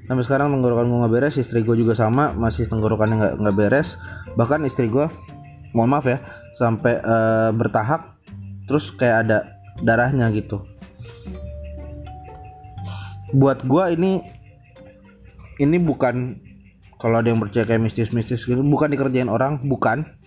Sampai 0.06 0.22
sekarang 0.22 0.54
tenggorokan 0.54 0.86
gue 0.86 0.98
nggak 1.02 1.14
beres 1.18 1.34
istri 1.34 1.66
gue 1.66 1.74
juga 1.74 1.98
sama 1.98 2.30
masih 2.30 2.70
tenggorokannya 2.70 3.16
nggak 3.18 3.34
nggak 3.42 3.56
beres. 3.58 3.98
Bahkan 4.38 4.62
istri 4.70 4.86
gue 4.86 5.10
mohon 5.74 5.90
maaf 5.90 6.06
ya 6.06 6.22
sampai 6.54 7.02
uh, 7.02 7.50
bertahap 7.50 8.22
terus 8.70 8.94
kayak 8.94 9.26
ada 9.26 9.58
darahnya 9.82 10.30
gitu. 10.30 10.62
Buat 13.34 13.66
gue 13.66 13.84
ini 13.98 14.22
ini 15.58 15.76
bukan 15.82 16.38
kalau 17.02 17.18
ada 17.18 17.34
yang 17.34 17.42
percaya 17.42 17.66
kayak 17.66 17.82
mistis-mistis 17.82 18.46
gitu 18.46 18.62
bukan 18.62 18.94
dikerjain 18.94 19.26
orang 19.26 19.58
bukan 19.66 20.17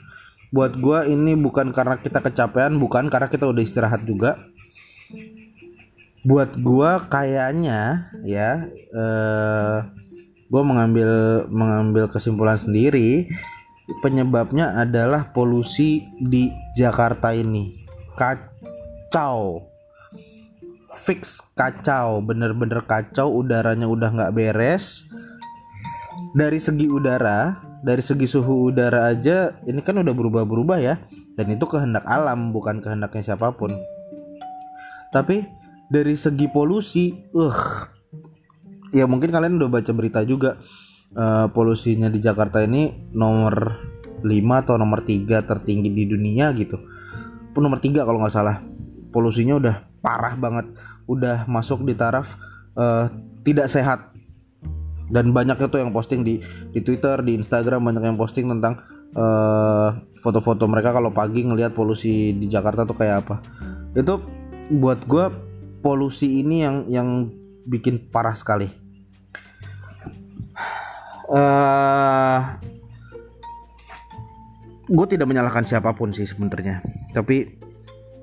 buat 0.52 0.76
gua 0.78 1.08
ini 1.08 1.34
bukan 1.40 1.72
karena 1.72 1.96
kita 1.98 2.20
kecapean 2.20 2.76
bukan 2.76 3.08
karena 3.08 3.32
kita 3.32 3.48
udah 3.48 3.64
istirahat 3.64 4.04
juga. 4.04 4.36
Buat 6.22 6.60
gua 6.60 7.08
kayaknya 7.08 8.12
ya 8.28 8.68
eh 8.70 9.78
gua 10.52 10.62
mengambil 10.68 11.10
mengambil 11.48 12.12
kesimpulan 12.12 12.60
sendiri 12.60 13.32
penyebabnya 14.04 14.76
adalah 14.76 15.32
polusi 15.32 16.04
di 16.20 16.52
Jakarta 16.76 17.32
ini. 17.32 17.88
Kacau. 18.20 19.68
Fix 20.92 21.40
kacau 21.56 22.20
bener-bener 22.20 22.84
kacau 22.84 23.32
udaranya 23.32 23.88
udah 23.88 24.12
nggak 24.12 24.36
beres. 24.36 25.08
Dari 26.36 26.60
segi 26.60 26.92
udara 26.92 27.71
dari 27.82 28.02
segi 28.06 28.30
suhu 28.30 28.70
udara 28.70 29.10
aja 29.10 29.58
ini 29.66 29.82
kan 29.82 29.98
udah 29.98 30.14
berubah-berubah 30.14 30.78
ya. 30.82 31.02
Dan 31.34 31.58
itu 31.58 31.66
kehendak 31.66 32.06
alam 32.06 32.54
bukan 32.54 32.80
kehendaknya 32.80 33.34
siapa 33.34 33.54
pun. 33.58 33.74
Tapi 35.10 35.44
dari 35.92 36.16
segi 36.16 36.48
polusi 36.48 37.12
uh 37.36 37.60
ya 38.96 39.08
mungkin 39.08 39.32
kalian 39.32 39.60
udah 39.60 39.70
baca 39.72 39.92
berita 39.92 40.22
juga 40.24 40.60
uh, 41.16 41.48
polusinya 41.52 42.08
di 42.08 42.20
Jakarta 42.22 42.64
ini 42.64 43.12
nomor 43.12 43.80
5 44.22 44.62
atau 44.62 44.76
nomor 44.78 45.02
3 45.02 45.42
tertinggi 45.44 45.90
di 45.90 46.04
dunia 46.06 46.54
gitu. 46.54 46.78
Pun 47.52 47.62
nomor 47.66 47.82
3 47.82 48.06
kalau 48.06 48.22
nggak 48.22 48.36
salah. 48.36 48.62
Polusinya 49.12 49.58
udah 49.58 49.76
parah 50.00 50.38
banget. 50.38 50.72
Udah 51.10 51.44
masuk 51.50 51.84
di 51.84 51.98
taraf 51.98 52.38
uh, 52.78 53.10
tidak 53.42 53.68
sehat 53.68 54.11
dan 55.12 55.36
banyaknya 55.36 55.68
tuh 55.68 55.84
yang 55.84 55.92
posting 55.92 56.24
di 56.24 56.40
di 56.72 56.80
Twitter 56.80 57.20
di 57.20 57.36
Instagram 57.36 57.84
banyak 57.84 58.04
yang 58.08 58.18
posting 58.18 58.48
tentang 58.48 58.80
eh, 59.12 59.88
foto-foto 60.16 60.64
uh, 60.66 60.72
mereka 60.72 60.96
kalau 60.96 61.12
pagi 61.12 61.44
ngelihat 61.44 61.76
polusi 61.76 62.32
di 62.32 62.48
Jakarta 62.48 62.88
tuh 62.88 62.96
kayak 62.96 63.28
apa. 63.28 63.36
Itu 63.92 64.24
buat 64.72 65.04
gue 65.04 65.28
polusi 65.84 66.40
ini 66.40 66.64
yang 66.64 66.76
yang 66.88 67.10
bikin 67.68 68.08
parah 68.08 68.34
sekali. 68.34 68.72
Uh, 71.28 71.40
eh, 71.40 72.40
gue 74.88 75.06
tidak 75.12 75.28
menyalahkan 75.28 75.68
siapa 75.68 75.92
pun 75.92 76.16
sih 76.16 76.24
sebenarnya. 76.24 76.80
Tapi 77.12 77.52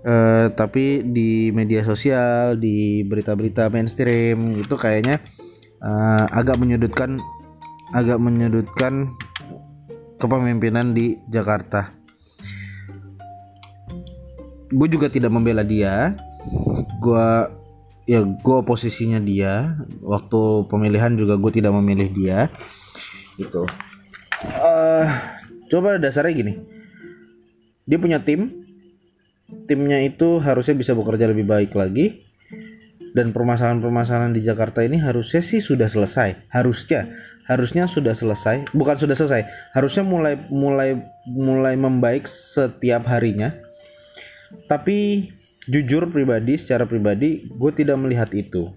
uh, 0.09 0.49
tapi 0.57 1.05
di 1.05 1.53
media 1.53 1.85
sosial 1.85 2.57
di 2.57 3.05
berita-berita 3.05 3.69
mainstream 3.69 4.65
itu 4.65 4.73
kayaknya 4.77 5.21
uh, 5.83 6.25
agak 6.31 6.59
menyudutkan 6.59 7.19
agak 7.95 8.21
menyudutkan 8.21 9.15
kepemimpinan 10.21 10.93
di 10.93 11.17
Jakarta. 11.31 11.95
Gue 14.69 14.89
juga 14.91 15.09
tidak 15.09 15.33
membela 15.33 15.65
dia. 15.65 16.13
Gue 17.01 17.27
ya 18.05 18.21
gue 18.21 18.59
posisinya 18.67 19.17
dia. 19.23 19.79
Waktu 20.05 20.69
pemilihan 20.69 21.17
juga 21.17 21.41
gue 21.41 21.53
tidak 21.55 21.73
memilih 21.81 22.09
dia. 22.13 22.39
Itu. 23.41 23.65
Uh, 24.45 25.07
coba 25.73 25.97
dasarnya 25.97 26.35
gini. 26.37 26.53
Dia 27.89 27.97
punya 27.97 28.21
tim. 28.21 28.69
Timnya 29.65 30.05
itu 30.05 30.45
harusnya 30.45 30.77
bisa 30.77 30.93
bekerja 30.93 31.25
lebih 31.25 31.49
baik 31.49 31.73
lagi 31.73 32.28
dan 33.19 33.35
permasalahan-permasalahan 33.35 34.31
di 34.31 34.47
Jakarta 34.47 34.87
ini 34.87 35.03
harusnya 35.03 35.43
sih 35.43 35.59
sudah 35.59 35.91
selesai. 35.91 36.47
Harusnya. 36.55 37.11
Harusnya 37.51 37.91
sudah 37.91 38.15
selesai. 38.15 38.71
Bukan 38.71 38.95
sudah 38.95 39.19
selesai. 39.19 39.75
Harusnya 39.75 40.07
mulai 40.07 40.39
mulai 40.47 41.03
mulai 41.27 41.75
membaik 41.75 42.31
setiap 42.31 43.11
harinya. 43.11 43.59
Tapi 44.71 45.27
jujur 45.67 46.07
pribadi 46.15 46.55
secara 46.63 46.87
pribadi 46.87 47.51
gue 47.51 47.71
tidak 47.75 47.99
melihat 47.99 48.31
itu. 48.39 48.71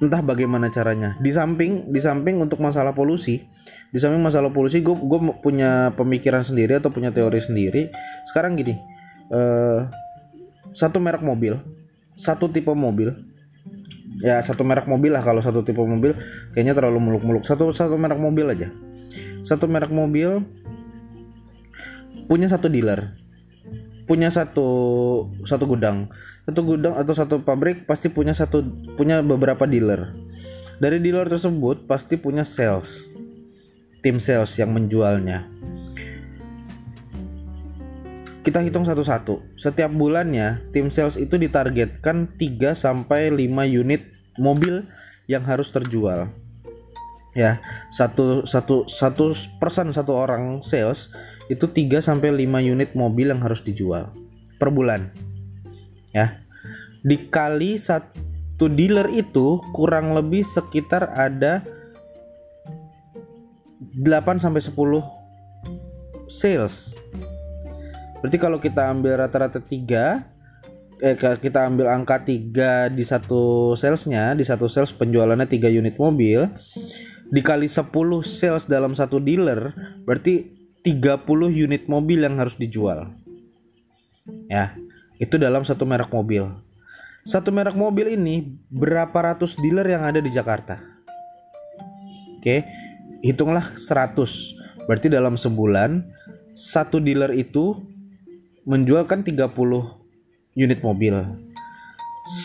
Entah 0.00 0.24
bagaimana 0.24 0.72
caranya. 0.72 1.20
Di 1.20 1.36
samping 1.36 1.92
di 1.92 2.00
samping 2.00 2.40
untuk 2.40 2.64
masalah 2.64 2.96
polusi. 2.96 3.44
Di 3.92 4.00
samping 4.00 4.24
masalah 4.24 4.48
polusi 4.48 4.80
gue 4.80 4.96
gue 4.96 5.20
punya 5.44 5.92
pemikiran 6.00 6.40
sendiri 6.40 6.80
atau 6.80 6.88
punya 6.88 7.12
teori 7.12 7.44
sendiri. 7.44 7.92
Sekarang 8.24 8.56
gini 8.56 8.80
uh, 9.28 9.84
satu 10.72 10.96
merek 10.96 11.20
mobil 11.20 11.60
satu 12.16 12.48
tipe 12.52 12.72
mobil. 12.72 13.12
Ya 14.22 14.38
satu 14.44 14.62
merek 14.62 14.86
mobil 14.86 15.10
lah 15.10 15.24
kalau 15.24 15.42
satu 15.42 15.64
tipe 15.66 15.80
mobil. 15.80 16.14
Kayaknya 16.54 16.74
terlalu 16.78 16.98
muluk-muluk. 17.00 17.42
Satu 17.42 17.72
satu 17.74 17.98
merek 17.98 18.20
mobil 18.20 18.46
aja. 18.48 18.68
Satu 19.42 19.66
merek 19.66 19.90
mobil 19.90 20.44
punya 22.30 22.46
satu 22.46 22.70
dealer. 22.70 23.18
Punya 24.06 24.28
satu 24.28 24.68
satu 25.46 25.64
gudang. 25.66 26.10
Satu 26.44 26.60
gudang 26.62 26.94
atau 26.98 27.14
satu 27.14 27.42
pabrik 27.42 27.86
pasti 27.86 28.10
punya 28.10 28.34
satu 28.36 28.62
punya 28.94 29.22
beberapa 29.24 29.66
dealer. 29.66 30.14
Dari 30.82 30.98
dealer 30.98 31.30
tersebut 31.30 31.86
pasti 31.86 32.18
punya 32.18 32.42
sales. 32.42 33.10
Tim 34.02 34.18
sales 34.18 34.50
yang 34.58 34.74
menjualnya 34.74 35.46
kita 38.42 38.62
hitung 38.62 38.82
satu-satu. 38.82 39.54
Setiap 39.54 39.90
bulannya, 39.94 40.66
tim 40.74 40.90
sales 40.90 41.14
itu 41.18 41.38
ditargetkan 41.38 42.34
3 42.38 42.74
sampai 42.74 43.30
5 43.30 43.46
unit 43.66 44.02
mobil 44.38 44.86
yang 45.30 45.46
harus 45.46 45.70
terjual. 45.70 46.28
Ya, 47.32 47.64
satu 47.88 48.44
satu 48.44 48.84
satu 48.84 49.32
persen 49.56 49.88
satu 49.88 50.12
orang 50.12 50.60
sales 50.60 51.08
itu 51.48 51.64
3 51.64 52.04
sampai 52.04 52.28
5 52.44 52.60
unit 52.60 52.92
mobil 52.92 53.32
yang 53.32 53.40
harus 53.40 53.64
dijual. 53.64 54.12
per 54.62 54.70
bulan 54.70 55.10
ya 56.14 56.38
dikali 57.02 57.74
satu 57.74 58.70
dealer 58.70 59.10
itu 59.10 59.58
kurang 59.74 60.14
lebih 60.14 60.46
sekitar 60.46 61.10
ada 61.18 61.66
8 63.98 64.38
sampai 64.38 64.62
10 64.62 65.02
sales. 66.30 66.94
Berarti 68.22 68.38
kalau 68.38 68.62
kita 68.62 68.86
ambil 68.86 69.18
rata-rata 69.18 69.58
3 69.58 70.32
eh 71.02 71.18
kita 71.18 71.66
ambil 71.66 71.90
angka 71.90 72.22
3 72.22 72.94
di 72.94 73.02
satu 73.02 73.74
salesnya, 73.74 74.38
di 74.38 74.46
satu 74.46 74.70
sales 74.70 74.94
penjualannya 74.94 75.50
3 75.50 75.66
unit 75.74 75.98
mobil 75.98 76.46
dikali 77.34 77.66
10 77.66 77.90
sales 78.22 78.70
dalam 78.70 78.94
satu 78.94 79.18
dealer 79.18 79.74
berarti 80.06 80.54
30 80.86 81.18
unit 81.50 81.90
mobil 81.90 82.22
yang 82.22 82.38
harus 82.38 82.54
dijual. 82.54 83.10
Ya, 84.46 84.78
itu 85.18 85.34
dalam 85.42 85.66
satu 85.66 85.82
merek 85.82 86.14
mobil. 86.14 86.46
Satu 87.26 87.50
merek 87.50 87.74
mobil 87.74 88.14
ini 88.14 88.58
berapa 88.70 89.14
ratus 89.14 89.58
dealer 89.58 89.86
yang 89.90 90.06
ada 90.06 90.22
di 90.22 90.30
Jakarta? 90.30 90.78
Oke, 92.38 92.66
hitunglah 93.22 93.74
100. 93.78 94.86
Berarti 94.90 95.06
dalam 95.06 95.38
sebulan 95.38 96.02
satu 96.54 96.98
dealer 96.98 97.30
itu 97.38 97.78
menjualkan 98.62 99.26
30 99.26 99.48
unit 100.54 100.80
mobil. 100.84 101.14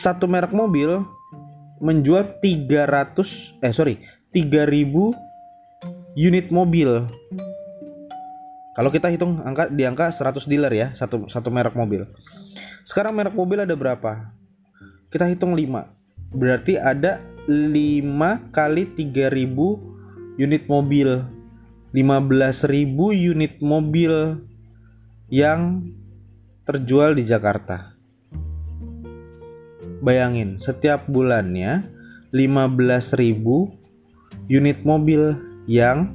Satu 0.01 0.25
merek 0.25 0.53
mobil 0.55 1.05
menjual 1.77 2.41
300 2.41 3.61
eh 3.61 3.73
sorry 3.73 4.01
3000 4.33 5.13
unit 6.17 6.49
mobil. 6.49 7.05
Kalau 8.73 8.89
kita 8.93 9.09
hitung 9.09 9.41
angka 9.41 9.69
di 9.69 9.85
angka 9.85 10.13
100 10.13 10.45
dealer 10.49 10.73
ya, 10.73 10.87
satu 10.93 11.25
satu 11.29 11.49
merek 11.49 11.73
mobil. 11.73 12.05
Sekarang 12.85 13.13
merek 13.13 13.33
mobil 13.33 13.61
ada 13.61 13.73
berapa? 13.73 14.33
Kita 15.09 15.25
hitung 15.29 15.53
5. 15.53 16.33
Berarti 16.33 16.77
ada 16.77 17.21
5 17.49 18.53
kali 18.53 18.83
3000 18.93 20.37
unit 20.37 20.63
mobil 20.69 21.25
15.000 21.95 23.33
unit 23.33 23.53
mobil 23.63 24.13
yang 25.31 25.81
terjual 26.67 27.15
di 27.15 27.23
Jakarta. 27.23 27.95
Bayangin, 30.03 30.59
setiap 30.59 31.07
bulannya 31.07 31.87
15.000 32.35 34.51
unit 34.51 34.83
mobil 34.83 35.31
yang 35.63 36.11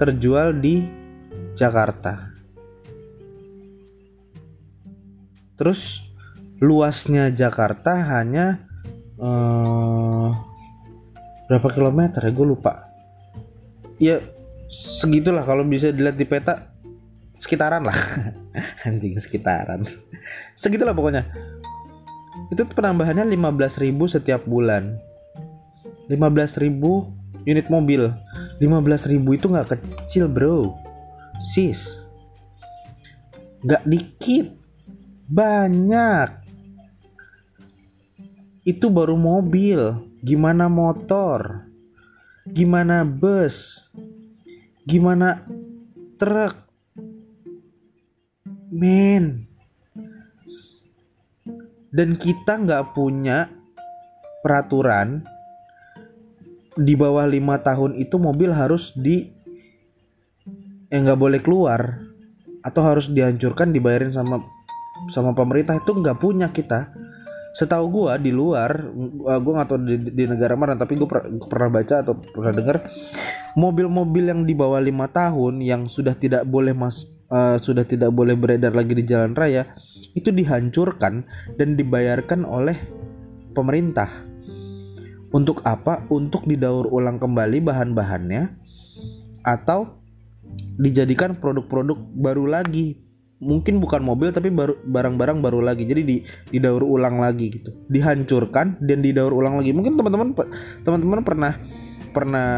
terjual 0.00 0.56
di 0.56 0.88
Jakarta. 1.52 2.32
Terus 5.60 6.00
luasnya 6.64 7.28
Jakarta 7.28 8.00
hanya 8.00 8.64
eh, 9.20 10.28
berapa 11.48 11.68
kilometer 11.68 12.24
ya 12.24 12.32
gue 12.32 12.46
lupa 12.46 12.88
ya 14.00 14.20
segitulah 14.70 15.44
kalau 15.44 15.64
bisa 15.64 15.90
dilihat 15.90 16.16
di 16.16 16.26
peta 16.28 16.72
sekitaran 17.40 17.84
lah 17.84 17.96
anjing 18.84 19.16
sekitaran. 19.20 19.84
Segitulah 20.54 20.96
pokoknya. 20.96 21.28
Itu 22.50 22.66
penambahannya 22.66 23.26
15.000 23.26 23.90
setiap 24.08 24.42
bulan. 24.46 24.98
15.000 26.08 26.66
unit 27.46 27.66
mobil. 27.70 28.10
15.000 28.58 29.36
itu 29.36 29.46
nggak 29.46 29.68
kecil 29.76 30.26
bro. 30.26 30.74
Sis. 31.40 32.00
Nggak 33.62 33.84
dikit. 33.86 34.46
Banyak. 35.30 36.28
Itu 38.66 38.90
baru 38.90 39.14
mobil. 39.16 40.10
Gimana 40.20 40.68
motor, 40.68 41.64
gimana 42.44 43.08
bus, 43.08 43.80
gimana 44.84 45.48
truk. 46.20 46.69
Men. 48.70 49.50
Dan 51.90 52.14
kita 52.14 52.54
nggak 52.54 52.94
punya 52.94 53.50
peraturan 54.46 55.26
di 56.78 56.94
bawah 56.94 57.26
lima 57.26 57.58
tahun 57.60 57.98
itu 57.98 58.16
mobil 58.16 58.54
harus 58.54 58.94
di 58.94 59.26
yang 60.88 61.06
nggak 61.06 61.20
boleh 61.20 61.40
keluar 61.42 61.98
atau 62.62 62.82
harus 62.86 63.10
dihancurkan 63.10 63.74
dibayarin 63.74 64.14
sama 64.14 64.40
sama 65.10 65.34
pemerintah 65.34 65.76
itu 65.76 65.90
nggak 65.92 66.18
punya 66.22 66.48
kita 66.54 66.94
setahu 67.58 67.90
gua 67.90 68.14
di 68.16 68.30
luar 68.30 68.90
gua 69.42 69.52
nggak 69.60 69.68
tahu 69.68 69.78
di, 69.82 69.96
di 70.14 70.24
negara 70.30 70.54
mana 70.54 70.78
tapi 70.78 70.94
gua, 70.94 71.08
per, 71.10 71.20
pernah 71.50 71.68
baca 71.68 71.94
atau 72.06 72.14
pernah 72.14 72.52
dengar 72.54 72.76
mobil-mobil 73.58 74.30
yang 74.30 74.40
di 74.46 74.54
bawah 74.54 74.78
lima 74.78 75.10
tahun 75.10 75.58
yang 75.58 75.90
sudah 75.90 76.14
tidak 76.14 76.46
boleh 76.46 76.70
mas 76.70 77.06
uh, 77.30 77.56
sudah 77.56 77.86
tidak 77.86 78.10
boleh 78.12 78.34
beredar 78.36 78.74
lagi 78.74 78.92
di 78.92 79.06
jalan 79.06 79.32
raya 79.32 79.72
itu 80.12 80.34
dihancurkan 80.34 81.24
dan 81.56 81.78
dibayarkan 81.78 82.42
oleh 82.42 82.76
pemerintah. 83.54 84.10
Untuk 85.30 85.62
apa? 85.62 86.02
Untuk 86.10 86.42
didaur 86.50 86.90
ulang 86.90 87.22
kembali 87.22 87.62
bahan-bahannya 87.62 88.50
atau 89.46 89.94
dijadikan 90.74 91.38
produk-produk 91.38 91.94
baru 92.18 92.50
lagi. 92.50 92.98
Mungkin 93.40 93.80
bukan 93.80 94.04
mobil 94.04 94.34
tapi 94.34 94.50
baru 94.50 94.74
barang-barang 94.84 95.38
baru 95.38 95.62
lagi. 95.62 95.86
Jadi 95.86 96.02
di 96.02 96.16
didaur 96.50 96.82
ulang 96.82 97.22
lagi 97.22 97.46
gitu. 97.46 97.70
Dihancurkan 97.86 98.82
dan 98.82 99.06
didaur 99.06 99.30
ulang 99.30 99.62
lagi. 99.62 99.70
Mungkin 99.70 99.94
teman-teman 99.94 100.34
teman-teman 100.82 101.22
pernah 101.22 101.52
pernah 102.10 102.50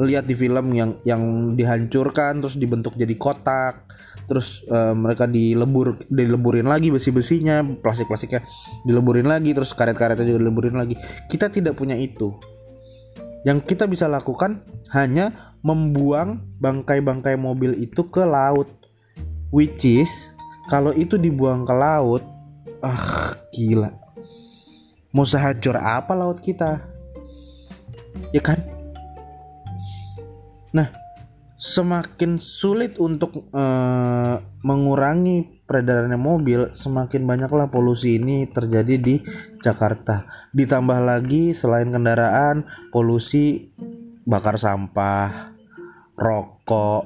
lihat 0.00 0.24
di 0.24 0.32
film 0.32 0.72
yang 0.72 0.96
yang 1.04 1.54
dihancurkan 1.54 2.40
terus 2.40 2.56
dibentuk 2.56 2.96
jadi 2.96 3.12
kotak 3.20 3.84
terus 4.30 4.62
uh, 4.70 4.94
mereka 4.94 5.26
dilebur 5.26 5.98
dileburin 6.06 6.70
lagi 6.70 6.94
besi-besinya 6.94 7.66
plastik-plastiknya 7.82 8.46
dileburin 8.86 9.26
lagi 9.26 9.50
terus 9.50 9.74
karet-karetnya 9.74 10.22
juga 10.22 10.46
dileburin 10.46 10.78
lagi. 10.78 10.94
Kita 11.26 11.50
tidak 11.50 11.74
punya 11.74 11.98
itu. 11.98 12.38
Yang 13.42 13.74
kita 13.74 13.90
bisa 13.90 14.06
lakukan 14.06 14.62
hanya 14.94 15.56
membuang 15.66 16.46
bangkai-bangkai 16.62 17.34
mobil 17.34 17.74
itu 17.82 18.06
ke 18.06 18.22
laut 18.22 18.70
which 19.50 19.82
is 19.82 20.30
kalau 20.70 20.94
itu 20.94 21.18
dibuang 21.18 21.66
ke 21.66 21.74
laut 21.74 22.22
ah 22.86 23.34
gila. 23.50 23.90
Mau 25.10 25.26
sehancur 25.26 25.74
apa 25.74 26.14
laut 26.14 26.38
kita? 26.38 26.86
Ya 28.30 28.38
kan 28.38 28.79
nah 30.70 30.88
semakin 31.60 32.40
sulit 32.40 32.96
untuk 32.96 33.52
uh, 33.52 34.40
mengurangi 34.64 35.60
peredarannya 35.68 36.16
mobil 36.16 36.72
semakin 36.72 37.28
banyaklah 37.28 37.68
polusi 37.68 38.16
ini 38.16 38.48
terjadi 38.48 38.96
di 38.96 39.20
Jakarta. 39.60 40.24
Ditambah 40.56 41.04
lagi 41.04 41.52
selain 41.52 41.92
kendaraan 41.92 42.64
polusi 42.88 43.76
bakar 44.24 44.56
sampah 44.56 45.52
rokok. 46.16 47.04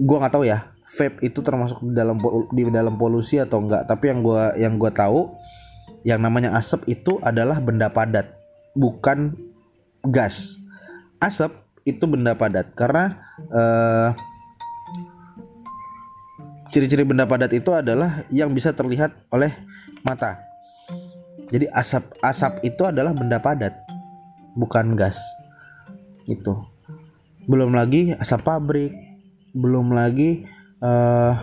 Gua 0.00 0.16
nggak 0.24 0.32
tahu 0.32 0.48
ya 0.48 0.72
vape 0.96 1.20
itu 1.20 1.44
termasuk 1.44 1.84
di 1.84 1.92
dalam 1.92 2.16
di 2.50 2.62
dalam 2.72 2.96
polusi 2.96 3.38
atau 3.38 3.62
enggak 3.62 3.86
tapi 3.86 4.10
yang 4.10 4.24
gua 4.24 4.56
yang 4.56 4.74
gua 4.80 4.90
tahu 4.90 5.30
yang 6.08 6.24
namanya 6.24 6.56
asap 6.56 6.88
itu 6.88 7.20
adalah 7.20 7.60
benda 7.60 7.92
padat 7.92 8.32
bukan 8.72 9.36
gas. 10.08 10.56
Asap 11.20 11.52
itu 11.84 12.04
benda 12.04 12.36
padat. 12.36 12.72
Karena 12.74 13.18
uh, 13.50 14.08
ciri-ciri 16.70 17.02
benda 17.02 17.26
padat 17.26 17.50
itu 17.50 17.70
adalah 17.74 18.22
yang 18.30 18.54
bisa 18.54 18.70
terlihat 18.70 19.14
oleh 19.34 19.52
mata. 20.06 20.38
Jadi 21.50 21.66
asap 21.74 22.14
asap 22.22 22.62
itu 22.62 22.82
adalah 22.86 23.10
benda 23.10 23.42
padat 23.42 23.74
bukan 24.54 24.94
gas. 24.94 25.18
Itu 26.30 26.62
belum 27.50 27.74
lagi 27.74 28.14
asap 28.14 28.46
pabrik 28.46 28.94
belum 29.50 29.90
lagi 29.90 30.46
uh, 30.78 31.34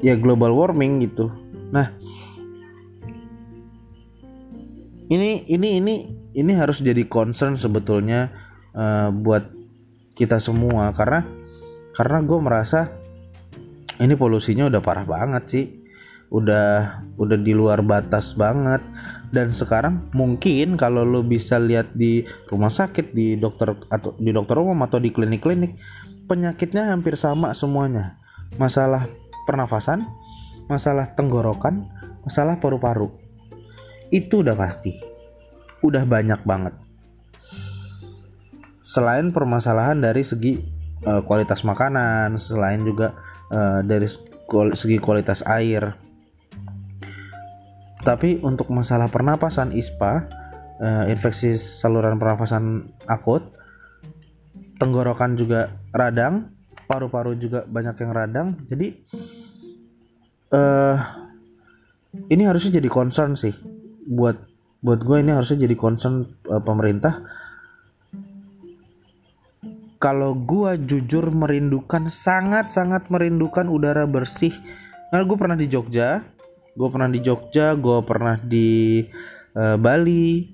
ya 0.00 0.16
global 0.16 0.56
warming 0.56 1.04
gitu. 1.04 1.28
Nah, 1.68 1.92
ini 5.12 5.44
ini 5.44 5.68
ini 5.80 5.94
ini 6.32 6.52
harus 6.56 6.80
jadi 6.80 7.04
concern 7.04 7.60
sebetulnya 7.60 8.32
uh, 8.74 9.08
buat 9.14 9.50
kita 10.14 10.38
semua 10.38 10.94
karena 10.94 11.26
karena 11.94 12.18
gue 12.22 12.38
merasa 12.38 12.90
ini 13.98 14.14
polusinya 14.18 14.66
udah 14.70 14.80
parah 14.82 15.06
banget 15.06 15.44
sih 15.46 15.66
udah 16.34 17.02
udah 17.14 17.38
di 17.38 17.54
luar 17.54 17.86
batas 17.86 18.34
banget 18.34 18.82
dan 19.30 19.54
sekarang 19.54 20.10
mungkin 20.10 20.74
kalau 20.74 21.06
lo 21.06 21.22
bisa 21.22 21.62
lihat 21.62 21.94
di 21.94 22.26
rumah 22.50 22.70
sakit 22.70 23.14
di 23.14 23.38
dokter 23.38 23.70
atau 23.90 24.18
di 24.18 24.34
dokter 24.34 24.58
umum 24.58 24.82
atau 24.82 24.98
di 24.98 25.14
klinik-klinik 25.14 25.78
penyakitnya 26.26 26.90
hampir 26.90 27.14
sama 27.14 27.54
semuanya 27.54 28.18
masalah 28.58 29.06
pernafasan, 29.44 30.08
masalah 30.66 31.12
tenggorokan, 31.14 31.88
masalah 32.24 32.58
paru-paru. 32.58 33.12
Itu 34.08 34.40
udah 34.40 34.56
pasti. 34.56 34.96
Udah 35.84 36.08
banyak 36.08 36.40
banget. 36.48 36.74
Selain 38.84 39.32
permasalahan 39.32 39.96
dari 39.96 40.20
segi 40.20 40.60
uh, 41.08 41.24
kualitas 41.24 41.64
makanan, 41.64 42.36
selain 42.36 42.84
juga 42.84 43.16
uh, 43.48 43.80
dari 43.80 44.04
segi 44.76 45.00
kualitas 45.00 45.40
air. 45.48 45.96
Tapi 48.04 48.44
untuk 48.44 48.68
masalah 48.68 49.08
pernapasan 49.08 49.72
ISPA, 49.72 50.28
uh, 50.84 51.04
infeksi 51.08 51.56
saluran 51.56 52.20
pernapasan 52.20 52.92
akut, 53.08 53.56
tenggorokan 54.76 55.40
juga 55.40 55.72
radang, 55.96 56.52
paru-paru 56.84 57.40
juga 57.40 57.64
banyak 57.64 57.96
yang 58.04 58.12
radang. 58.12 58.48
Jadi 58.68 59.00
uh, 60.52 60.96
ini 62.28 62.42
harusnya 62.44 62.76
jadi 62.84 62.88
concern 62.92 63.32
sih 63.32 63.56
buat 64.04 64.36
buat 64.84 65.00
gue 65.00 65.24
ini 65.24 65.32
harusnya 65.32 65.64
jadi 65.64 65.72
concern 65.80 66.28
uh, 66.52 66.60
pemerintah 66.60 67.24
kalau 70.04 70.36
gue 70.36 70.76
jujur 70.84 71.32
merindukan 71.32 72.12
sangat 72.12 72.68
sangat 72.68 73.08
merindukan 73.08 73.64
udara 73.72 74.04
bersih. 74.04 74.52
Karena 75.08 75.24
gue 75.24 75.38
pernah 75.40 75.56
di 75.56 75.64
Jogja 75.72 76.20
gue 76.74 76.88
pernah 76.90 77.06
di 77.06 77.22
Jogja 77.22 77.72
gue 77.72 77.98
pernah 78.04 78.36
di 78.36 79.00
uh, 79.56 79.80
Bali. 79.80 80.52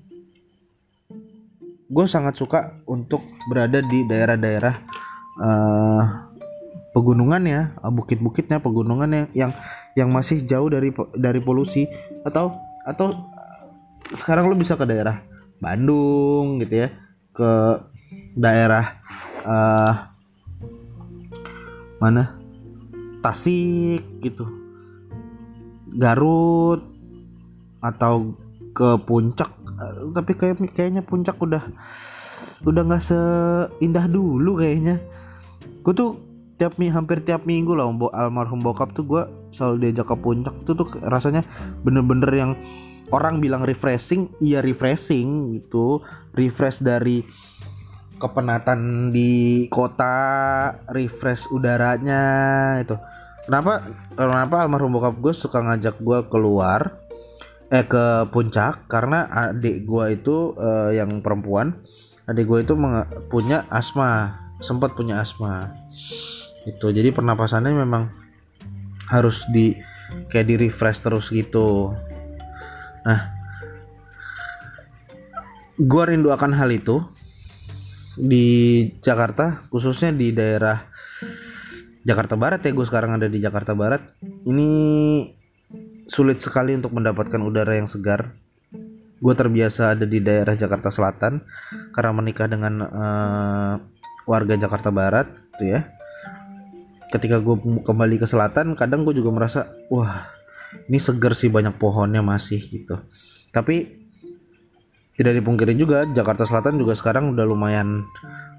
Gue 1.91 2.05
sangat 2.07 2.39
suka 2.39 2.79
untuk 2.87 3.19
berada 3.51 3.83
di 3.83 4.07
daerah-daerah 4.07 4.75
uh, 5.43 6.03
pegunungan 6.95 7.43
ya 7.43 7.61
bukit-bukitnya 7.83 8.63
pegunungan 8.63 9.11
yang 9.11 9.27
yang 9.35 9.51
yang 9.99 10.09
masih 10.15 10.39
jauh 10.47 10.71
dari 10.71 10.95
dari 11.19 11.43
polusi. 11.43 11.91
Atau 12.23 12.55
atau 12.87 13.11
sekarang 14.15 14.47
lo 14.47 14.55
bisa 14.55 14.79
ke 14.79 14.87
daerah 14.87 15.19
Bandung 15.59 16.63
gitu 16.63 16.87
ya 16.87 16.89
ke 17.35 17.51
daerah 18.39 19.01
uh, 19.45 19.93
mana? 22.01 22.37
Tasik 23.21 24.01
gitu. 24.25 24.49
Garut 25.93 26.81
atau 27.81 28.33
ke 28.71 28.97
puncak. 29.05 29.51
Tapi 30.13 30.31
kayak 30.37 30.61
kayaknya 30.73 31.01
puncak 31.01 31.37
udah 31.41 31.61
udah 32.65 32.81
nggak 32.85 33.03
seindah 33.03 34.05
dulu 34.05 34.61
kayaknya. 34.61 35.01
Gue 35.81 35.93
tuh 35.93 36.11
tiap 36.61 36.77
hampir 36.77 37.25
tiap 37.25 37.49
minggu 37.49 37.73
lah 37.73 37.89
almarhum 38.13 38.61
bokap 38.61 38.93
tuh 38.93 39.05
gue 39.05 39.23
selalu 39.53 39.89
diajak 39.89 40.13
ke 40.13 40.15
puncak. 40.17 40.55
Tuh 40.65 40.73
tuh 40.77 40.87
rasanya 41.05 41.41
bener-bener 41.81 42.29
yang 42.33 42.51
orang 43.11 43.41
bilang 43.41 43.65
refreshing 43.65 44.29
iya 44.39 44.61
refreshing 44.61 45.57
gitu. 45.57 46.01
Refresh 46.37 46.85
dari 46.85 47.25
kepenatan 48.21 49.09
di 49.09 49.65
kota 49.73 50.13
refresh 50.93 51.49
udaranya 51.49 52.21
itu. 52.77 52.93
Kenapa 53.49 53.81
kenapa 54.13 54.61
almarhum 54.61 55.01
bokap 55.01 55.17
gue 55.17 55.33
suka 55.33 55.65
ngajak 55.65 55.97
gue 55.97 56.19
keluar 56.29 57.01
eh 57.73 57.81
ke 57.83 58.29
puncak? 58.29 58.85
Karena 58.85 59.25
adik 59.25 59.89
gue 59.89 60.05
itu 60.13 60.53
uh, 60.53 60.93
yang 60.93 61.25
perempuan 61.25 61.81
adik 62.29 62.45
gue 62.45 62.59
itu 62.61 62.77
punya 63.33 63.65
asma 63.73 64.37
sempat 64.61 64.93
punya 64.93 65.19
asma. 65.19 65.73
Itu 66.69 66.93
jadi 66.93 67.09
pernapasannya 67.09 67.73
memang 67.73 68.13
harus 69.09 69.43
di 69.49 69.73
kayak 70.29 70.47
di 70.47 70.55
refresh 70.61 71.01
terus 71.01 71.33
gitu. 71.33 71.97
Nah 73.01 73.41
gue 75.81 76.03
rindu 76.05 76.29
akan 76.29 76.53
hal 76.53 76.69
itu 76.69 77.01
di 78.19 78.47
Jakarta 78.99 79.63
khususnya 79.71 80.11
di 80.11 80.35
daerah 80.35 80.91
Jakarta 82.01 82.33
Barat 82.33 82.65
ya 82.65 82.73
gue 82.73 82.85
sekarang 82.85 83.21
ada 83.21 83.29
di 83.29 83.37
Jakarta 83.37 83.77
Barat. 83.77 84.01
Ini 84.21 84.69
sulit 86.09 86.41
sekali 86.41 86.73
untuk 86.73 86.97
mendapatkan 86.97 87.37
udara 87.37 87.77
yang 87.77 87.85
segar. 87.85 88.33
Gue 89.21 89.37
terbiasa 89.37 89.93
ada 89.93 90.09
di 90.09 90.17
daerah 90.17 90.57
Jakarta 90.57 90.89
Selatan 90.89 91.45
karena 91.93 92.11
menikah 92.11 92.49
dengan 92.49 92.73
uh, 92.81 93.73
warga 94.25 94.57
Jakarta 94.57 94.89
Barat 94.89 95.29
tuh 95.61 95.77
ya. 95.77 95.85
Ketika 97.13 97.37
gue 97.37 97.85
kembali 97.85 98.17
ke 98.17 98.25
selatan 98.25 98.73
kadang 98.73 99.05
gue 99.05 99.13
juga 99.13 99.29
merasa 99.29 99.69
wah 99.91 100.25
ini 100.87 100.97
segar 100.97 101.37
sih 101.37 101.53
banyak 101.53 101.77
pohonnya 101.77 102.25
masih 102.25 102.65
gitu. 102.65 102.97
Tapi 103.53 104.00
tidak 105.19 105.43
dipungkiri 105.43 105.75
juga 105.75 106.07
Jakarta 106.07 106.47
Selatan 106.47 106.79
juga 106.79 106.95
sekarang 106.95 107.35
udah 107.35 107.43
lumayan 107.43 108.07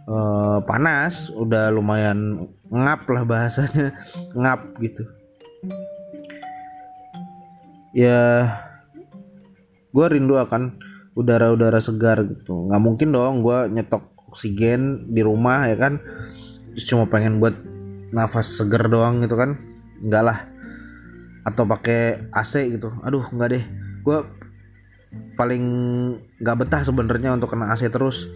uh, 0.07 0.61
panas, 0.65 1.33
udah 1.33 1.73
lumayan 1.73 2.49
ngap 2.69 3.09
lah 3.09 3.25
bahasanya, 3.25 3.97
ngap 4.41 4.77
gitu. 4.81 5.05
Ya, 7.93 8.49
gue 9.93 10.07
rindu 10.09 10.41
akan 10.41 10.81
udara-udara 11.12 11.77
segar 11.81 12.25
gitu. 12.25 12.69
Nggak 12.69 12.83
mungkin 12.83 13.09
dong 13.12 13.45
gue 13.45 13.69
nyetok 13.69 14.05
oksigen 14.33 15.12
di 15.12 15.21
rumah 15.21 15.69
ya 15.69 15.77
kan, 15.77 16.01
cuma 16.88 17.05
pengen 17.05 17.37
buat 17.37 17.53
nafas 18.12 18.49
segar 18.49 18.88
doang 18.88 19.21
gitu 19.25 19.37
kan, 19.37 19.61
enggak 20.01 20.25
lah. 20.25 20.38
Atau 21.45 21.67
pakai 21.69 22.31
AC 22.33 22.71
gitu. 22.71 22.93
Aduh, 23.05 23.27
nggak 23.29 23.49
deh. 23.51 23.65
Gue 24.07 24.25
paling 25.37 25.64
nggak 26.40 26.57
betah 26.64 26.83
sebenarnya 26.85 27.35
untuk 27.37 27.53
kena 27.53 27.72
AC 27.72 27.88
terus. 27.88 28.29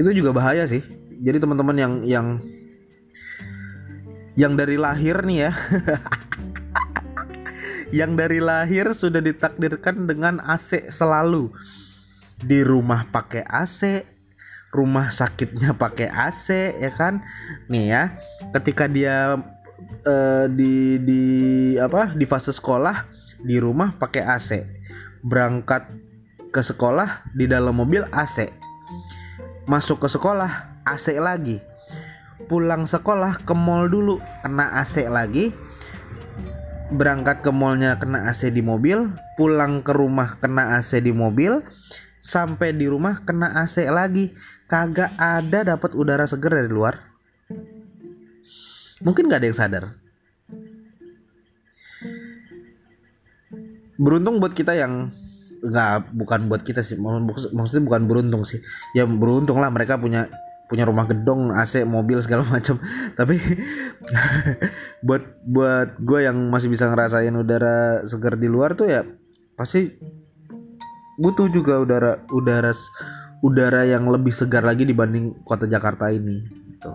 Itu 0.00 0.10
juga 0.14 0.32
bahaya 0.32 0.64
sih. 0.64 0.82
Jadi 1.18 1.42
teman-teman 1.42 1.76
yang 1.76 1.94
yang 2.06 2.26
yang 4.38 4.52
dari 4.54 4.78
lahir 4.78 5.24
nih 5.26 5.50
ya. 5.50 5.52
Yang 7.88 8.20
dari 8.20 8.36
lahir 8.44 8.92
sudah 8.92 9.24
ditakdirkan 9.24 10.04
dengan 10.04 10.44
AC 10.44 10.92
selalu. 10.92 11.48
Di 12.36 12.60
rumah 12.60 13.08
pakai 13.08 13.48
AC 13.48 14.04
rumah 14.68 15.08
sakitnya 15.08 15.72
pakai 15.72 16.12
AC 16.12 16.76
ya 16.76 16.92
kan? 16.92 17.24
Nih 17.72 17.88
ya 17.88 18.12
ketika 18.52 18.84
dia 18.84 19.40
uh, 20.04 20.44
di 20.52 21.00
di 21.00 21.22
apa 21.80 22.12
di 22.12 22.28
fase 22.28 22.52
sekolah 22.52 23.08
di 23.40 23.56
rumah 23.56 23.94
pakai 23.96 24.22
AC 24.24 24.77
berangkat 25.24 25.86
ke 26.48 26.60
sekolah 26.64 27.28
di 27.36 27.44
dalam 27.44 27.76
mobil 27.76 28.06
AC 28.10 28.68
masuk 29.68 30.00
ke 30.00 30.08
sekolah 30.08 30.80
AC 30.88 31.20
lagi. 31.20 31.60
Pulang 32.48 32.88
sekolah 32.88 33.44
ke 33.44 33.52
mall 33.52 33.92
dulu 33.92 34.16
kena 34.40 34.80
AC 34.80 35.04
lagi. 35.04 35.52
Berangkat 36.88 37.44
ke 37.44 37.52
mallnya 37.52 38.00
kena 38.00 38.32
AC 38.32 38.48
di 38.48 38.64
mobil. 38.64 39.12
Pulang 39.36 39.84
ke 39.84 39.92
rumah 39.92 40.40
kena 40.40 40.80
AC 40.80 41.04
di 41.04 41.12
mobil. 41.12 41.60
Sampai 42.24 42.72
di 42.72 42.88
rumah 42.88 43.20
kena 43.28 43.52
AC 43.60 43.84
lagi. 43.92 44.32
Kagak 44.64 45.12
ada 45.20 45.76
dapat 45.76 45.92
udara 45.92 46.24
segar 46.24 46.56
dari 46.56 46.72
luar. 46.72 47.04
Mungkin 49.04 49.30
gak 49.30 49.44
ada 49.44 49.46
yang 49.46 49.54
sadar 49.54 49.84
beruntung 53.98 54.38
buat 54.38 54.54
kita 54.54 54.78
yang 54.78 55.10
nggak 55.58 56.14
bukan 56.14 56.46
buat 56.46 56.62
kita 56.62 56.86
sih. 56.86 56.96
Maksudnya 57.52 57.82
bukan 57.84 58.06
beruntung 58.06 58.46
sih. 58.46 58.62
Ya 58.94 59.04
beruntung 59.04 59.58
lah 59.58 59.68
mereka 59.68 59.98
punya 59.98 60.30
punya 60.68 60.84
rumah 60.84 61.08
gedong 61.08 61.50
AC 61.50 61.82
mobil 61.82 62.22
segala 62.22 62.46
macam. 62.54 62.78
Tapi 63.18 63.36
buat 65.06 65.22
buat 65.42 65.98
gue 65.98 66.20
yang 66.24 66.38
masih 66.48 66.70
bisa 66.70 66.86
ngerasain 66.86 67.34
udara 67.34 68.06
segar 68.06 68.38
di 68.38 68.46
luar 68.46 68.78
tuh 68.78 68.86
ya 68.86 69.02
pasti 69.58 69.90
butuh 71.18 71.50
juga 71.50 71.82
udara 71.82 72.22
udara 72.30 72.70
udara 73.42 73.82
yang 73.82 74.06
lebih 74.06 74.30
segar 74.30 74.62
lagi 74.62 74.86
dibanding 74.86 75.34
kota 75.42 75.66
Jakarta 75.66 76.14
ini 76.14 76.38
gitu. 76.46 76.92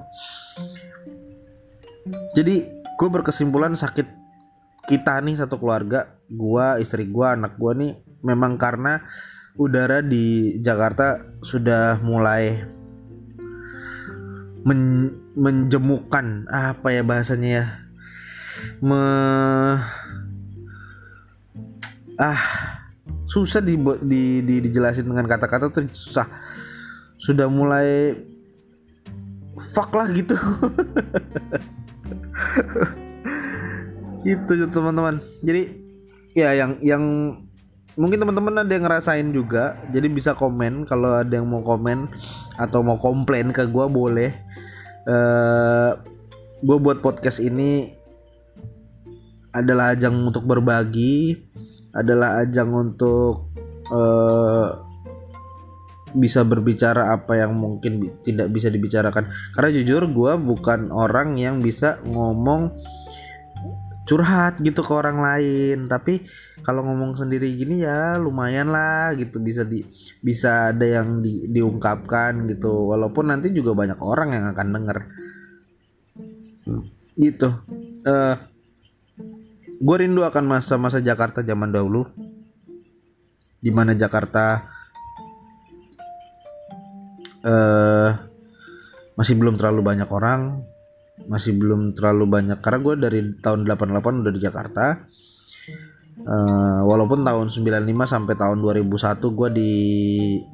Jadi 2.39 2.55
gue 2.95 3.09
berkesimpulan 3.11 3.75
sakit 3.75 4.22
kita 4.87 5.19
nih 5.23 5.39
satu 5.39 5.59
keluarga 5.59 6.19
gua 6.27 6.79
istri 6.79 7.07
gua 7.07 7.35
anak 7.35 7.55
gua 7.55 7.75
nih 7.75 7.95
memang 8.23 8.59
karena 8.59 9.03
udara 9.55 10.01
di 10.01 10.57
Jakarta 10.59 11.21
sudah 11.45 12.01
mulai 12.01 12.63
men 14.63 15.11
menjemukan 15.33 16.45
apa 16.47 16.93
ya 16.93 17.01
bahasanya 17.01 17.49
ya 17.49 17.65
me 18.79 19.01
ah 22.21 22.41
susah 23.33 23.65
di, 23.65 23.73
di, 24.05 24.45
di 24.45 24.61
dijelasin 24.61 25.09
dengan 25.09 25.25
kata-kata 25.25 25.73
tuh 25.73 25.89
susah. 25.89 26.29
Sudah 27.17 27.49
mulai 27.49 28.13
fuck 29.73 29.89
lah 29.95 30.11
gitu 30.13 30.33
itu 34.23 34.67
teman-teman. 34.71 35.19
Jadi 35.43 35.61
ya 36.33 36.55
yang 36.57 36.81
yang 36.81 37.03
mungkin 37.93 38.17
teman-teman 38.23 38.63
ada 38.63 38.71
yang 38.71 38.83
ngerasain 38.87 39.29
juga. 39.35 39.77
Jadi 39.91 40.07
bisa 40.09 40.33
komen 40.33 40.87
kalau 40.89 41.19
ada 41.19 41.31
yang 41.31 41.47
mau 41.47 41.61
komen 41.61 42.09
atau 42.57 42.79
mau 42.81 42.97
komplain 42.97 43.53
ke 43.53 43.67
gue 43.67 43.85
boleh. 43.87 44.31
Uh, 45.03 45.11
eh, 45.11 45.91
gue 46.63 46.77
buat 46.79 47.03
podcast 47.03 47.43
ini 47.43 47.91
adalah 49.51 49.93
ajang 49.93 50.15
untuk 50.31 50.47
berbagi 50.47 51.37
adalah 51.93 52.41
ajang 52.41 52.73
untuk 52.73 53.53
uh, 53.93 54.81
bisa 56.13 56.45
berbicara 56.45 57.13
apa 57.13 57.37
yang 57.37 57.53
mungkin 57.57 58.21
tidak 58.25 58.49
bisa 58.49 58.69
dibicarakan. 58.69 59.29
Karena 59.53 59.69
jujur 59.73 60.09
gue 60.09 60.33
bukan 60.37 60.89
orang 60.89 61.37
yang 61.37 61.61
bisa 61.61 62.01
ngomong 62.05 62.73
curhat 64.03 64.59
gitu 64.59 64.83
ke 64.83 64.91
orang 64.93 65.19
lain. 65.19 65.87
Tapi 65.87 66.23
kalau 66.63 66.83
ngomong 66.83 67.15
sendiri 67.15 67.51
gini 67.55 67.83
ya 67.83 68.19
lumayan 68.19 68.71
lah 68.71 69.15
gitu. 69.15 69.39
Bisa 69.39 69.63
di 69.63 69.83
bisa 70.19 70.71
ada 70.71 70.83
yang 70.83 71.23
di, 71.23 71.47
diungkapkan 71.47 72.47
gitu. 72.51 72.91
Walaupun 72.93 73.31
nanti 73.31 73.51
juga 73.51 73.75
banyak 73.75 73.99
orang 73.99 74.29
yang 74.35 74.45
akan 74.51 74.67
denger. 74.75 74.97
Gitu. 77.15 77.49
Uh, 78.03 78.09
eh, 78.09 78.35
gue 79.79 79.95
rindu 79.99 80.23
akan 80.23 80.43
masa-masa 80.47 80.99
Jakarta 80.99 81.43
zaman 81.43 81.71
dahulu. 81.71 82.07
Di 83.63 83.71
mana 83.71 83.95
Jakarta 83.95 84.67
uh, 87.47 88.09
masih 89.15 89.39
belum 89.39 89.55
terlalu 89.55 89.81
banyak 89.85 90.09
orang 90.11 90.72
masih 91.29 91.53
belum 91.55 91.93
terlalu 91.93 92.25
banyak 92.25 92.59
karena 92.59 92.79
gue 92.81 92.95
dari 92.97 93.19
tahun 93.39 93.69
88 93.69 94.21
udah 94.25 94.33
di 94.33 94.41
Jakarta. 94.41 94.85
Uh, 96.13 96.85
walaupun 96.85 97.25
tahun 97.25 97.49
95 97.49 97.89
sampai 98.05 98.37
tahun 98.37 98.61
2001 98.61 99.17
gue 99.33 99.49
di 99.53 99.71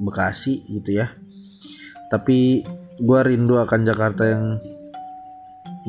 Bekasi 0.00 0.64
gitu 0.72 1.00
ya. 1.04 1.12
Tapi 2.08 2.64
gue 3.00 3.20
rindu 3.22 3.60
akan 3.60 3.80
Jakarta 3.84 4.24
yang 4.28 4.44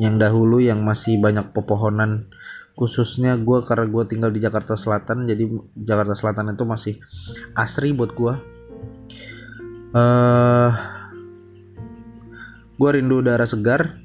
yang 0.00 0.16
dahulu 0.16 0.60
yang 0.60 0.84
masih 0.84 1.20
banyak 1.20 1.52
pepohonan. 1.56 2.28
Khususnya 2.76 3.36
gue 3.36 3.64
karena 3.64 3.84
gue 3.84 4.04
tinggal 4.08 4.32
di 4.32 4.40
Jakarta 4.40 4.76
Selatan 4.76 5.28
jadi 5.28 5.44
Jakarta 5.76 6.16
Selatan 6.16 6.56
itu 6.56 6.64
masih 6.64 6.94
asri 7.52 7.92
buat 7.92 8.16
gue 8.16 8.34
uh, 9.96 10.70
gue 12.76 12.90
rindu 12.90 13.22
udara 13.22 13.46
segar 13.46 14.01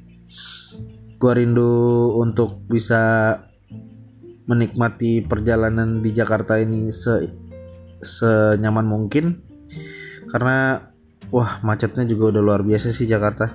gue 1.18 1.32
rindu 1.34 2.14
untuk 2.22 2.62
bisa 2.70 3.34
menikmati 4.48 5.26
perjalanan 5.26 6.00
di 6.00 6.14
Jakarta 6.14 6.62
ini 6.62 6.94
se 6.94 7.28
senyaman 8.00 8.86
mungkin. 8.86 9.42
Karena 10.30 10.82
wah 11.34 11.60
macetnya 11.66 12.06
juga 12.06 12.38
udah 12.38 12.42
luar 12.42 12.62
biasa 12.62 12.94
sih 12.94 13.10
Jakarta. 13.10 13.50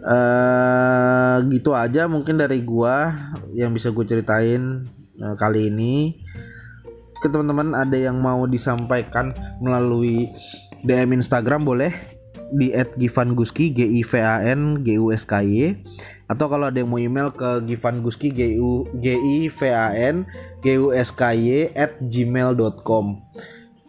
Uh, 0.00 1.44
gitu 1.52 1.76
aja 1.76 2.08
mungkin 2.08 2.40
dari 2.40 2.64
gua 2.64 3.12
yang 3.52 3.76
bisa 3.76 3.92
gue 3.92 4.06
ceritain 4.08 4.88
uh, 5.20 5.34
kali 5.36 5.68
ini. 5.68 6.16
Ke 7.20 7.28
teman-teman 7.28 7.76
ada 7.76 7.98
yang 8.00 8.16
mau 8.16 8.48
disampaikan 8.48 9.36
melalui 9.60 10.32
DM 10.80 11.20
Instagram 11.20 11.68
boleh 11.68 12.19
di 12.54 12.74
@givanguski 12.74 13.70
g 13.70 13.86
i 13.86 14.02
v 14.02 14.12
a 14.18 14.42
n 14.42 14.82
g 14.82 14.98
u 14.98 15.14
s 15.14 15.22
k 15.26 15.42
y. 15.42 15.80
Atau 16.30 16.46
kalau 16.46 16.70
ada 16.70 16.78
yang 16.78 16.90
mau 16.90 17.02
email 17.02 17.34
ke 17.34 17.62
givanguski 17.66 18.30
g 18.30 18.58
u 18.58 18.86
g 18.98 19.14
i 19.14 19.50
v 19.50 19.60
a 19.70 19.90
n 19.94 20.26
g 20.62 20.78
u 20.78 20.94
s 20.94 21.10
k 21.10 21.34
y 21.34 21.70
at 21.74 21.98
gmail.com 21.98 23.18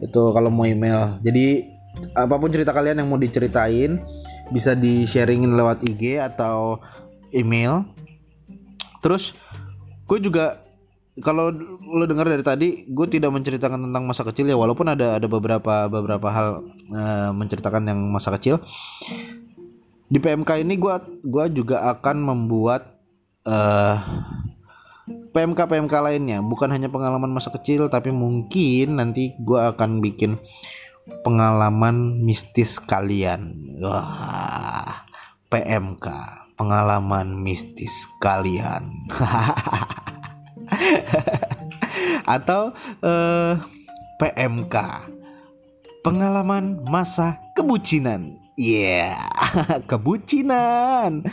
itu 0.01 0.21
kalau 0.33 0.49
mau 0.49 0.65
email. 0.65 1.21
Jadi 1.21 1.69
apa 2.17 2.35
pun 2.39 2.49
cerita 2.49 2.73
kalian 2.73 3.03
yang 3.03 3.09
mau 3.09 3.21
diceritain 3.21 4.01
bisa 4.49 4.73
di 4.73 5.05
sharingin 5.05 5.53
lewat 5.53 5.85
IG 5.85 6.17
atau 6.17 6.81
email. 7.29 7.85
Terus 9.05 9.37
gue 10.09 10.17
juga 10.21 10.60
kalau 11.19 11.51
lo 11.83 12.07
dengar 12.07 12.23
dari 12.23 12.39
tadi 12.39 12.67
gue 12.87 13.07
tidak 13.11 13.35
menceritakan 13.35 13.91
tentang 13.91 14.07
masa 14.07 14.23
kecil 14.23 14.47
ya 14.47 14.55
walaupun 14.55 14.87
ada 14.87 15.19
ada 15.19 15.27
beberapa 15.27 15.91
beberapa 15.91 16.27
hal 16.31 16.63
uh, 16.87 17.31
menceritakan 17.35 17.83
yang 17.91 17.99
masa 18.07 18.31
kecil. 18.39 18.63
Di 20.07 20.19
PMK 20.19 20.63
ini 20.63 20.79
gue 20.79 20.95
gua 21.23 21.47
juga 21.51 21.87
akan 21.91 22.15
membuat 22.19 22.99
uh, 23.43 23.51
eh, 23.51 23.97
PMK 25.35 25.59
PMK 25.67 25.93
lainnya. 25.99 26.39
Bukan 26.39 26.71
hanya 26.71 26.87
pengalaman 26.87 27.31
masa 27.31 27.51
kecil 27.51 27.91
tapi 27.91 28.15
mungkin 28.15 28.95
nanti 28.95 29.35
gue 29.35 29.59
akan 29.59 29.99
bikin 29.99 30.39
pengalaman 31.27 32.23
mistis 32.23 32.79
kalian. 32.79 33.75
Wah 33.83 35.03
PMK 35.51 36.07
pengalaman 36.55 37.41
mistis 37.41 37.91
kalian 38.21 39.09
atau 42.35 42.71
uh, 43.03 43.09
eh, 43.09 43.53
PMK 44.21 44.75
pengalaman 46.01 46.81
masa 46.89 47.37
kebucinan. 47.53 48.41
Iya, 48.59 49.15
yeah, 49.15 49.79
kebucinan. 49.89 51.25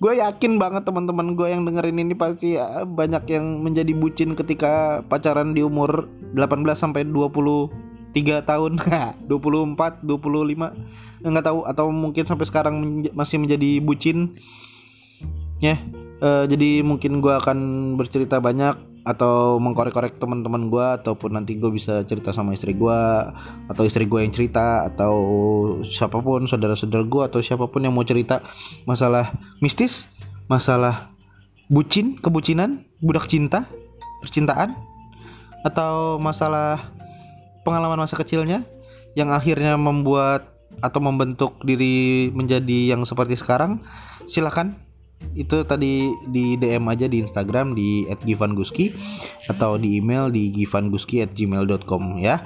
Gue 0.00 0.18
yakin 0.18 0.56
banget 0.58 0.88
teman-teman 0.88 1.36
gue 1.38 1.46
yang 1.46 1.62
dengerin 1.68 2.02
ini 2.02 2.14
pasti 2.16 2.56
ya, 2.56 2.82
banyak 2.88 3.30
yang 3.30 3.62
menjadi 3.62 3.92
bucin 3.94 4.34
ketika 4.34 5.04
pacaran 5.06 5.54
di 5.54 5.62
umur 5.62 6.08
18 6.34 6.64
sampai 6.74 7.06
23 7.06 7.70
tahun, 8.48 8.72
24, 9.30 10.02
25, 10.02 11.30
nggak 11.30 11.46
tahu 11.46 11.60
atau 11.68 11.86
mungkin 11.92 12.24
sampai 12.26 12.46
sekarang 12.48 13.06
masih 13.12 13.38
menjadi 13.38 13.78
bucin. 13.84 14.34
Ya, 15.62 15.78
uh, 16.24 16.44
jadi 16.48 16.80
mungkin 16.80 17.20
gue 17.20 17.34
akan 17.36 17.58
bercerita 18.00 18.40
banyak 18.40 18.94
atau 19.04 19.60
mengkorek-korek 19.60 20.16
teman-teman 20.16 20.72
gue 20.72 20.86
ataupun 20.96 21.36
nanti 21.36 21.60
gue 21.60 21.68
bisa 21.68 22.00
cerita 22.08 22.32
sama 22.32 22.56
istri 22.56 22.72
gue 22.72 23.00
atau 23.68 23.84
istri 23.84 24.08
gue 24.08 24.24
yang 24.24 24.32
cerita 24.32 24.88
atau 24.88 25.14
siapa 25.84 26.24
pun 26.24 26.48
saudara-saudara 26.48 27.04
gue 27.04 27.22
atau 27.28 27.38
siapa 27.44 27.68
pun 27.68 27.84
yang 27.84 27.92
mau 27.92 28.08
cerita 28.08 28.40
masalah 28.88 29.36
mistis 29.60 30.08
masalah 30.48 31.12
bucin 31.68 32.16
kebucinan 32.16 32.88
budak 33.04 33.28
cinta 33.28 33.68
percintaan 34.24 34.72
atau 35.68 36.16
masalah 36.16 36.88
pengalaman 37.60 38.08
masa 38.08 38.16
kecilnya 38.16 38.64
yang 39.12 39.28
akhirnya 39.36 39.76
membuat 39.76 40.48
atau 40.80 41.00
membentuk 41.04 41.60
diri 41.60 42.32
menjadi 42.32 42.96
yang 42.96 43.04
seperti 43.04 43.36
sekarang 43.36 43.84
silahkan 44.24 44.80
itu 45.32 45.64
tadi 45.64 46.12
di 46.28 46.60
DM 46.60 46.84
aja 46.92 47.08
di 47.08 47.24
Instagram 47.24 47.72
di 47.72 48.04
@givanguski 48.22 48.92
atau 49.48 49.80
di 49.80 49.98
email 49.98 50.28
di 50.28 50.52
givanguski@gmail.com 50.52 52.20
ya. 52.20 52.44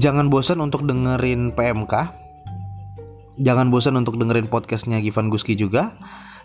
Jangan 0.00 0.32
bosan 0.32 0.64
untuk 0.64 0.88
dengerin 0.88 1.52
PMK. 1.52 1.94
Jangan 3.40 3.68
bosan 3.68 3.96
untuk 4.00 4.20
dengerin 4.20 4.48
podcastnya 4.48 5.00
Givan 5.00 5.32
Guski 5.32 5.56
juga. 5.56 5.96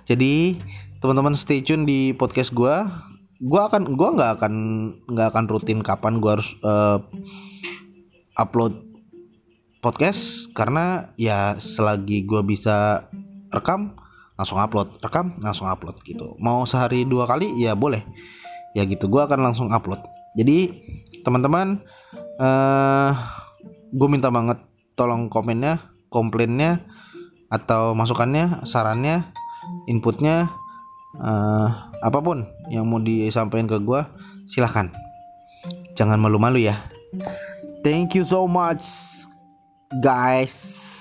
Jadi 0.07 0.55
teman-teman 1.03 1.35
stay 1.35 1.59
tune 1.59 1.83
di 1.83 2.15
podcast 2.15 2.55
gue. 2.55 2.75
Gue 3.43 3.61
akan, 3.61 3.99
gue 3.99 4.09
nggak 4.15 4.31
akan, 4.39 4.53
nggak 5.11 5.27
akan 5.35 5.45
rutin 5.51 5.83
kapan 5.83 6.23
gue 6.23 6.31
harus 6.39 6.55
uh, 6.63 7.03
upload 8.39 8.79
podcast 9.83 10.49
karena 10.57 11.13
ya 11.19 11.59
selagi 11.61 12.25
gue 12.25 12.41
bisa 12.41 13.05
rekam 13.53 13.93
langsung 14.35 14.59
upload 14.59 14.99
rekam 14.99 15.35
langsung 15.39 15.67
upload 15.67 15.99
gitu. 16.03 16.35
Mau 16.39 16.67
sehari 16.67 17.07
dua 17.07 17.27
kali 17.27 17.55
ya 17.59 17.73
boleh. 17.75 18.03
Ya 18.75 18.83
gitu 18.83 19.07
gue 19.07 19.21
akan 19.23 19.51
langsung 19.51 19.71
upload. 19.71 20.03
Jadi 20.35 20.71
teman-teman 21.23 21.79
uh, 22.39 22.43
eh, 22.43 23.11
gue 23.95 24.07
minta 24.11 24.27
banget 24.27 24.59
tolong 24.99 25.31
komennya 25.31 25.79
komplainnya 26.11 26.83
atau 27.47 27.95
masukannya 27.95 28.67
sarannya 28.67 29.31
inputnya 29.87 30.51
uh, 31.19 31.67
apa 32.03 32.19
pun 32.19 32.43
yang 32.67 32.83
mau 32.87 32.99
disampaikan 32.99 33.71
ke 33.71 33.79
gue 33.79 34.01
silahkan. 34.51 34.91
Jangan 35.95 36.19
malu-malu 36.19 36.67
ya. 36.67 36.91
Thank 37.87 38.19
you 38.19 38.27
so 38.27 38.43
much 38.43 38.83
guys 40.03 40.94